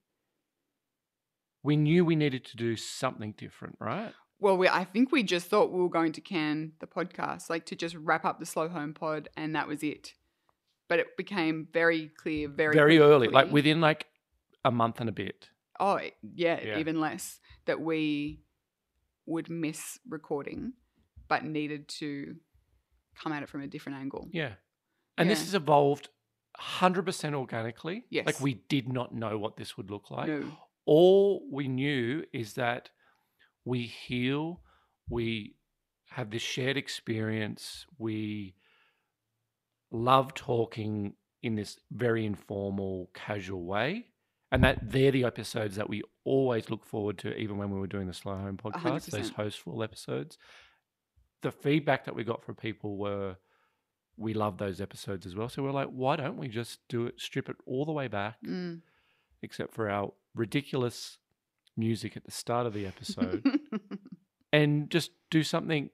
[1.63, 4.15] we knew we needed to do something different, right?
[4.41, 7.67] Well, we, I think we just thought we were going to can the podcast, like
[7.67, 10.15] to just wrap up the slow home pod, and that was it.
[10.89, 14.07] But it became very clear, very Very early, like within like
[14.65, 15.49] a month and a bit.
[15.79, 16.01] oh
[16.35, 16.79] yeah, Yeah.
[16.79, 18.41] even less that we
[19.27, 20.73] would miss recording,
[21.29, 22.37] but needed to
[23.23, 24.29] come at it from a different angle.
[24.33, 24.55] Yeah.
[25.17, 26.09] And this has evolved
[26.59, 28.05] 100% organically.
[28.11, 30.29] Yes, like we did not know what this would look like.
[30.29, 30.45] no,
[30.87, 32.91] All we knew is that
[33.65, 34.61] we heal,
[35.09, 35.57] we
[36.11, 38.55] have this shared experience, we
[39.91, 44.07] love talking in this very informal, casual way.
[44.53, 47.87] and that they're the episodes that we always look forward to, even when we were
[47.87, 49.35] doing the Slow Home podcast, those 100%.
[49.35, 50.39] hostful episodes.
[51.43, 53.37] The feedback that we got from people were,
[54.17, 55.49] we love those episodes as well.
[55.49, 58.43] So we're like, why don't we just do it, strip it all the way back,
[58.43, 58.81] Mm.
[59.41, 61.19] except for our ridiculous
[61.81, 63.45] music at the start of the episode,
[64.53, 65.91] and just do something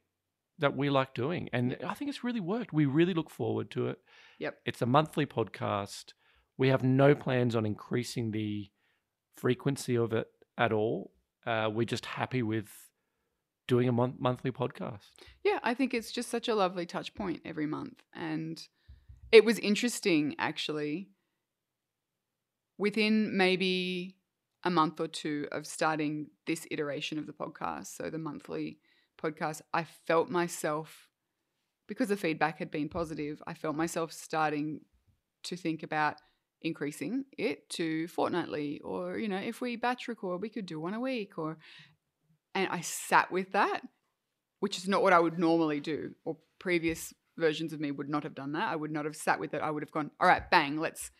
[0.59, 1.49] that we like doing.
[1.53, 2.73] And I think it's really worked.
[2.73, 3.99] We really look forward to it.
[4.39, 4.59] Yep.
[4.67, 6.13] It's a monthly podcast.
[6.59, 8.71] We have no plans on increasing the
[9.37, 10.29] frequency of it
[10.59, 11.13] at all.
[11.47, 12.69] Uh, we're just happy with
[13.69, 15.11] doing a mon- monthly podcast.
[15.45, 18.03] Yeah, I think it's just such a lovely touch point every month.
[18.15, 18.61] And
[19.33, 21.11] it was interesting, actually,
[22.79, 24.16] within maybe
[24.67, 28.79] a month or two of starting this iteration of the podcast, so the monthly
[29.23, 31.09] podcast, I felt myself,
[31.89, 34.81] because the feedback had been positive, I felt myself starting
[35.45, 36.17] to think about
[36.61, 40.95] increasing it to fortnightly or you know if we batch record we could do one
[40.95, 41.59] a week or
[42.55, 43.83] and i sat with that
[44.61, 48.25] which is not what I would normally do, or previous versions of me would not
[48.25, 48.69] have done that.
[48.69, 49.61] I would not have sat with it.
[49.61, 51.11] I would have gone, all right, bang, let's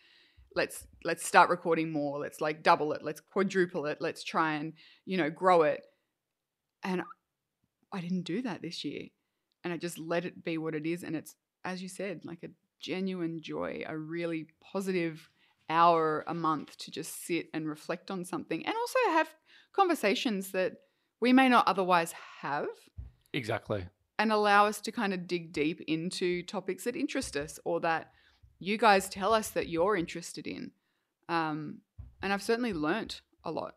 [0.57, 2.19] let's let's start recording more.
[2.19, 3.03] Let's like double it.
[3.03, 3.99] Let's quadruple it.
[4.01, 4.73] Let's try and
[5.05, 5.85] you know grow it.
[6.83, 7.03] And
[7.93, 9.03] I didn't do that this year,
[9.63, 11.03] and I just let it be what it is.
[11.03, 12.49] And it's as you said, like a
[12.81, 15.29] genuine joy, a really positive
[15.69, 19.29] hour a month to just sit and reflect on something, and also have
[19.73, 20.73] conversations that
[21.21, 22.67] we may not otherwise have
[23.33, 23.85] Exactly.
[24.19, 28.11] and allow us to kind of dig deep into topics that interest us or that
[28.59, 30.71] you guys tell us that you're interested in.
[31.29, 31.79] Um,
[32.21, 33.75] and I've certainly learnt a lot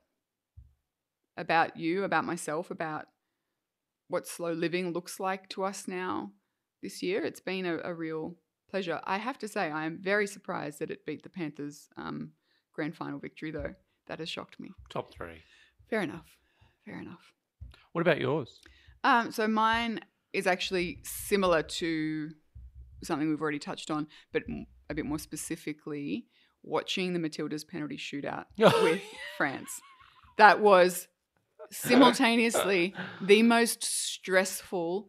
[1.37, 3.07] about you, about myself, about
[4.09, 6.33] what slow living looks like to us now
[6.83, 7.25] this year.
[7.25, 8.37] It's been a, a real
[8.69, 9.01] pleasure.
[9.05, 12.33] I have to say, I am very surprised that it beat the Panthers' um,
[12.73, 13.75] grand final victory, though.
[14.07, 14.71] That has shocked me.
[14.89, 15.43] Top three.
[15.89, 16.27] Fair enough.
[16.85, 17.33] Fair enough.
[17.93, 18.61] What about yours?
[19.05, 20.01] Um, so mine
[20.33, 22.31] is actually similar to
[23.03, 24.43] something we've already touched on, but
[24.89, 26.27] a bit more specifically,
[26.63, 29.01] watching the Matildas penalty shootout with
[29.37, 29.81] France.
[30.39, 31.09] That was
[31.71, 35.09] simultaneously the most stressful,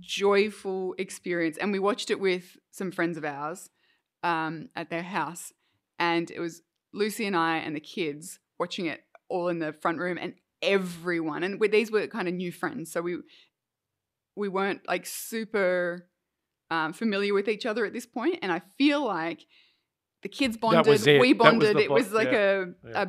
[0.00, 3.70] joyful experience, and we watched it with some friends of ours
[4.22, 5.52] um, at their house,
[5.98, 6.62] and it was
[6.92, 11.42] Lucy and I and the kids watching it all in the front room, and everyone,
[11.42, 13.18] and these were kind of new friends, so we
[14.34, 16.08] we weren't like super
[16.72, 19.44] um, familiar with each other at this point, and I feel like
[20.22, 21.76] the kids bonded, was we was bonded.
[21.76, 23.02] the it was like yeah, a yeah.
[23.02, 23.08] a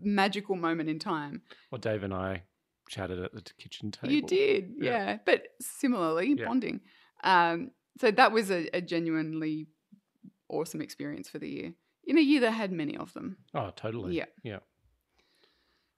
[0.00, 1.42] magical moment in time.
[1.70, 2.44] Well, Dave and I
[2.88, 4.12] chatted at the kitchen table.
[4.12, 4.90] You did, Yeah.
[4.90, 5.18] yeah.
[5.26, 6.80] But similarly, bonding.
[7.24, 9.66] Um, so that was a, a genuinely
[10.48, 11.72] awesome experience for the year.
[12.04, 13.38] In a year that had many of them.
[13.54, 14.16] Oh, totally.
[14.16, 14.26] Yeah.
[14.42, 14.60] Yeah.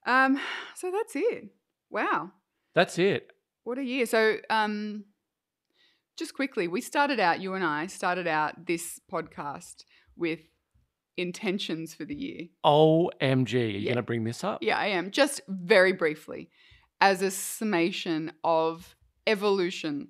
[0.05, 0.39] Um,
[0.75, 1.49] so that's it.
[1.89, 2.31] Wow.
[2.75, 3.31] That's it.
[3.63, 4.05] What a year.
[4.05, 5.05] So um
[6.17, 9.83] just quickly, we started out, you and I started out this podcast
[10.15, 10.39] with
[11.17, 12.47] intentions for the year.
[12.65, 13.55] OMG.
[13.55, 13.85] Are you Yeah.
[13.85, 14.61] going to bring this up?
[14.61, 15.11] Yeah, I am.
[15.11, 16.49] Just very briefly,
[17.01, 18.95] as a summation of
[19.27, 20.09] evolution,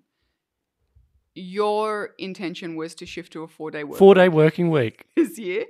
[1.35, 5.05] your intention was to shift to a four day work Four day working week.
[5.15, 5.65] this year,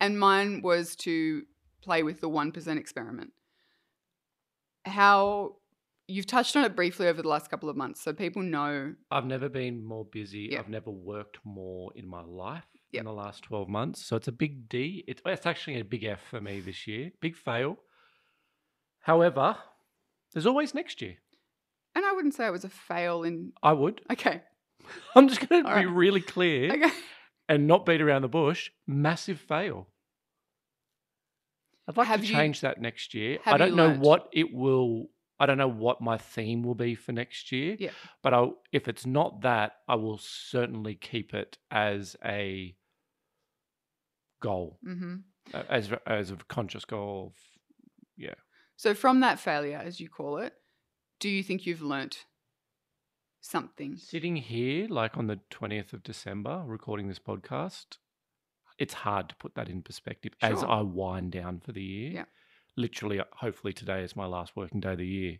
[0.00, 1.42] and mine was to
[1.82, 3.32] play with the 1% experiment.
[4.84, 5.56] How
[6.10, 8.94] you've touched on it briefly over the last couple of months, so people know.
[9.10, 10.48] I've never been more busy.
[10.52, 10.58] Yeah.
[10.60, 13.00] I've never worked more in my life Yep.
[13.00, 14.04] in the last 12 months.
[14.04, 15.04] So it's a big D.
[15.06, 17.12] It's, it's actually a big F for me this year.
[17.20, 17.76] Big fail.
[19.00, 19.56] However,
[20.32, 21.16] there's always next year.
[21.94, 23.52] And I wouldn't say it was a fail in.
[23.62, 24.00] I would.
[24.12, 24.42] Okay.
[25.14, 25.88] I'm just going to be right.
[25.88, 26.90] really clear Okay.
[27.48, 28.70] and not beat around the bush.
[28.86, 29.88] Massive fail.
[31.88, 33.38] I'd like Have to you- change that next year.
[33.44, 35.06] I don't you know what it will.
[35.40, 37.74] I don't know what my theme will be for next year.
[37.78, 37.90] Yeah.
[38.22, 42.76] But I, if it's not that, I will certainly keep it as a
[44.40, 45.16] goal, hmm
[45.54, 47.32] uh, as as a conscious goal.
[47.34, 47.42] Of,
[48.16, 48.34] yeah.
[48.76, 50.52] So, from that failure, as you call it,
[51.18, 52.26] do you think you've learnt
[53.40, 53.96] something?
[53.96, 57.96] Sitting here, like on the twentieth of December, recording this podcast,
[58.78, 62.10] it's hard to put that in perspective as I wind down for the year.
[62.10, 62.24] Yeah.
[62.80, 65.36] Literally, hopefully today is my last working day of the year.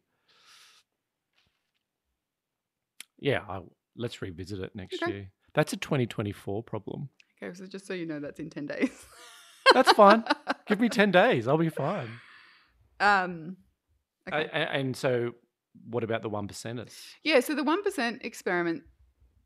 [3.18, 3.61] Yeah, I,
[3.97, 5.11] let's revisit it next Okay.
[5.12, 5.30] year.
[5.55, 7.09] That's a 2024 problem.
[7.43, 8.91] Okay, so just so you know, that's in 10 days.
[9.72, 10.24] That's fine.
[10.66, 11.49] Give me 10 days.
[11.49, 12.09] I'll be fine.
[13.01, 13.57] um,
[14.30, 14.45] okay.
[14.53, 15.32] a- and so,
[15.88, 16.93] what about the one percenters?
[17.24, 18.82] yeah, so the 1% experiment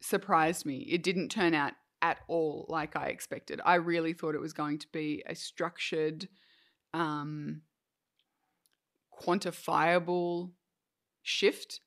[0.01, 0.78] surprised me.
[0.90, 1.72] It didn't turn out
[2.03, 3.61] at all like I expected.
[3.64, 6.28] I really thought it was going to be a structured,
[6.92, 7.62] um,
[9.23, 10.51] quantifiable
[11.23, 11.81] shift,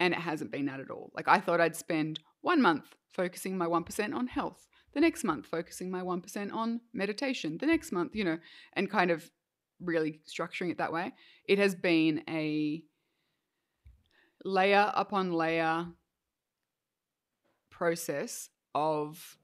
[0.00, 1.10] and it hasn't been that at all.
[1.14, 5.46] Like I thought I'd spend one month focusing my 1% on health, the next month
[5.46, 8.38] focusing my 1% on meditation, the next month, you know,
[8.74, 9.30] and kind of
[9.80, 11.12] really structuring it that way.
[11.46, 12.82] It has been a
[14.44, 15.86] layer upon layer
[17.70, 19.36] process of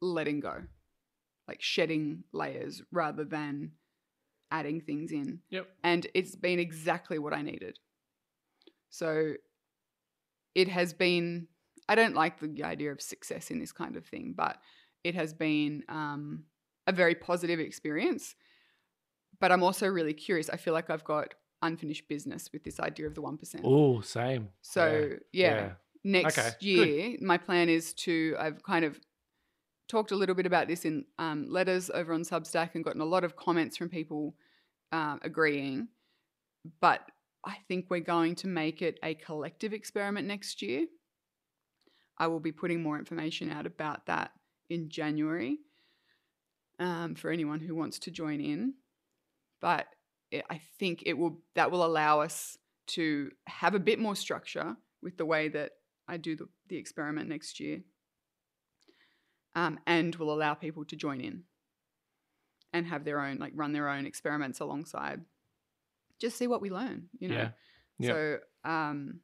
[0.00, 0.62] letting go,
[1.48, 3.72] like shedding layers rather than
[4.50, 5.40] adding things in.
[5.50, 5.66] Yep.
[5.84, 7.78] And it's been exactly what I needed.
[8.90, 9.34] So
[10.54, 11.46] it has been,
[11.88, 14.58] I don't like the idea of success in this kind of thing, but
[15.04, 16.44] it has been um,
[16.86, 18.34] a very positive experience.
[19.40, 20.50] But I'm also really curious.
[20.50, 23.60] I feel like I've got unfinished business with this idea of the 1%.
[23.64, 24.48] Oh, same.
[24.62, 25.74] So, yeah,
[26.04, 26.66] next Okay, good.
[26.66, 29.00] year, my plan is to, I've kind of
[29.90, 33.04] talked a little bit about this in um, letters over on Substack and gotten a
[33.06, 34.34] lot of comments from people
[34.92, 35.88] uh, agreeing.
[36.80, 37.00] But
[37.44, 40.86] I think we're going to make it a collective experiment next year.
[42.18, 44.30] I will be putting more information out about that
[44.68, 45.58] in January
[46.78, 48.74] um, for anyone who wants to join in.
[49.60, 49.86] But
[50.30, 52.56] it, I think it will that will allow us
[52.88, 55.72] to have a bit more structure with the way that
[56.08, 57.80] I do the, the experiment next year,
[59.54, 61.42] um, and will allow people to join in
[62.72, 65.20] and have their own like run their own experiments alongside.
[66.20, 67.34] Just see what we learn, you know.
[67.34, 67.48] Yeah.
[67.98, 68.08] Yeah.
[68.08, 69.20] So, um,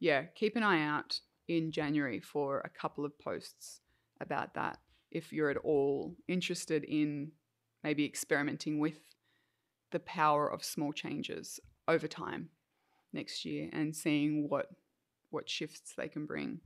[0.00, 3.80] yeah, keep an eye out in January for a couple of posts
[4.20, 4.78] about that.
[5.10, 7.32] If you're at all interested in
[7.84, 8.98] maybe experimenting with
[9.90, 12.48] the power of small changes over time
[13.12, 14.68] next year and seeing what
[15.30, 16.60] what shifts they can bring.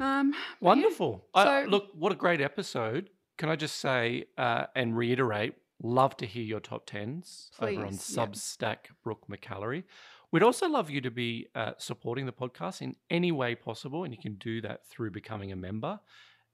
[0.00, 1.24] Um, yeah, Wonderful.
[1.34, 3.10] I, So- look, what a great episode.
[3.38, 7.88] Can I just say uh, and reiterate, love to hear your top tens over on
[7.88, 8.26] Please, yeah.
[8.26, 9.84] Substack, Brooke McAlary.
[10.32, 14.14] We'd also love you to be uh, supporting the podcast in any way possible, and
[14.14, 15.98] you can do that through becoming a member.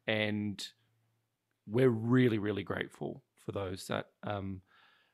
[0.07, 0.67] And
[1.67, 4.63] we're really, really grateful for those that um,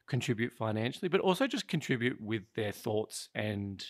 [0.07, 3.85] contribute financially, but also just contribute with their thoughts and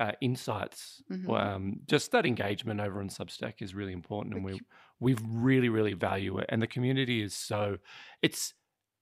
[0.00, 1.02] uh, insights.
[1.12, 1.28] Mhm.
[1.38, 4.58] Um, just that engagement over on Substack is really important, and we
[4.98, 6.46] we really, really value it.
[6.48, 7.78] And the community is so
[8.22, 8.54] it's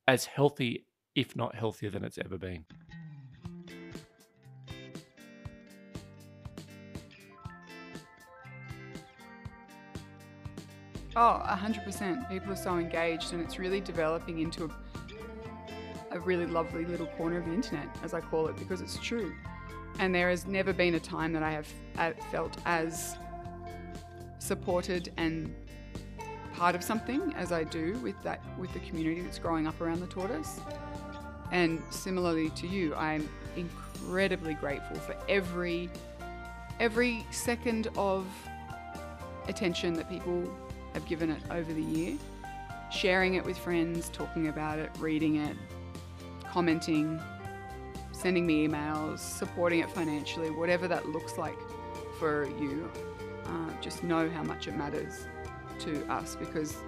[0.07, 2.65] as healthy, if not healthier, than it's ever been.
[11.17, 12.29] Oh, 100%.
[12.29, 17.39] People are so engaged, and it's really developing into a, a really lovely little corner
[17.39, 19.35] of the internet, as I call it, because it's true.
[19.99, 21.69] And there has never been a time that I have
[21.99, 23.17] uh, felt as
[24.39, 25.55] supported and
[26.55, 30.01] part of something as I do with that with the community that's growing up around
[30.01, 30.61] the tortoise.
[31.53, 35.91] And similarly to you, I'm incredibly grateful for every
[36.81, 38.27] every second of
[39.49, 40.49] attention that people
[40.95, 42.17] have given it over the year.
[42.91, 45.57] Sharing it with friends, talking about it, reading it,
[46.51, 47.21] commenting,
[48.19, 51.59] sending me emails, supporting it financially, whatever that looks like
[52.19, 52.91] for you.
[53.45, 55.27] Uh, just know how much it matters
[55.79, 56.79] to us because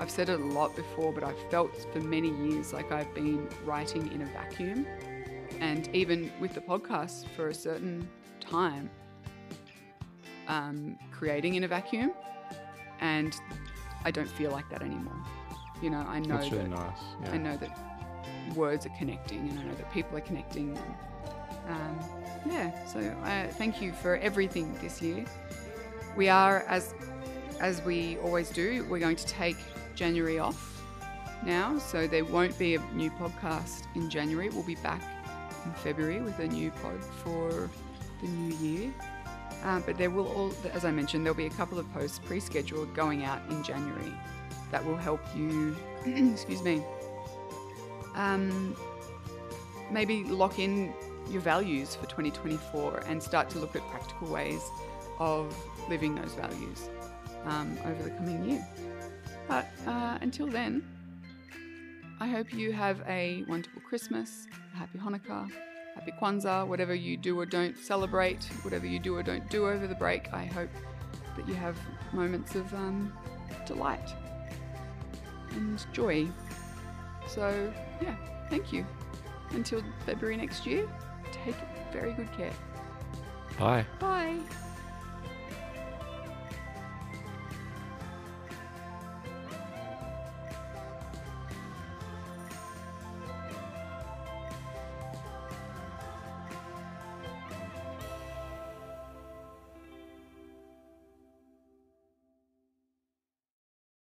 [0.00, 3.48] I've said it a lot before, but I've felt for many years like I've been
[3.64, 4.86] writing in a vacuum.
[5.60, 8.08] And even with the podcast for a certain
[8.40, 8.90] time,
[10.48, 12.12] um, creating in a vacuum.
[13.00, 13.40] And
[14.04, 15.24] I don't feel like that anymore.
[15.80, 16.98] You know, I know That's really that nice.
[17.22, 17.32] Yeah.
[17.32, 17.93] I know that
[18.54, 20.76] words are connecting, and I know that people are connecting.
[20.76, 21.98] And, um,
[22.46, 25.24] yeah, so uh, thank you for everything this year.
[26.16, 26.94] We are, as
[27.60, 29.56] as we always do, we're going to take
[29.94, 30.82] January off
[31.44, 34.48] now, so there won't be a new podcast in January.
[34.48, 35.02] We'll be back
[35.64, 37.70] in February with a new pod for
[38.20, 38.94] the new year.
[39.64, 42.94] Uh, but there will all, as I mentioned, there'll be a couple of posts pre-scheduled
[42.94, 44.12] going out in January
[44.70, 45.76] that will help you.
[46.04, 46.82] excuse me.
[48.14, 48.76] Um,
[49.90, 50.92] maybe lock in
[51.30, 54.62] your values for 2024 and start to look at practical ways
[55.18, 55.56] of
[55.88, 56.88] living those values
[57.44, 58.66] um, over the coming year.
[59.48, 60.82] But uh, until then,
[62.20, 65.50] I hope you have a wonderful Christmas, a happy Hanukkah,
[65.94, 69.86] happy Kwanzaa, whatever you do or don't celebrate, whatever you do or don't do over
[69.86, 70.32] the break.
[70.32, 70.70] I hope
[71.36, 71.76] that you have
[72.12, 73.12] moments of um,
[73.66, 74.14] delight
[75.52, 76.28] and joy.
[77.26, 78.16] So, yeah,
[78.50, 78.86] thank you.
[79.50, 80.88] Until February next year,
[81.32, 81.56] take
[81.92, 82.52] very good care.
[83.58, 83.86] Bye.
[84.00, 84.38] Bye.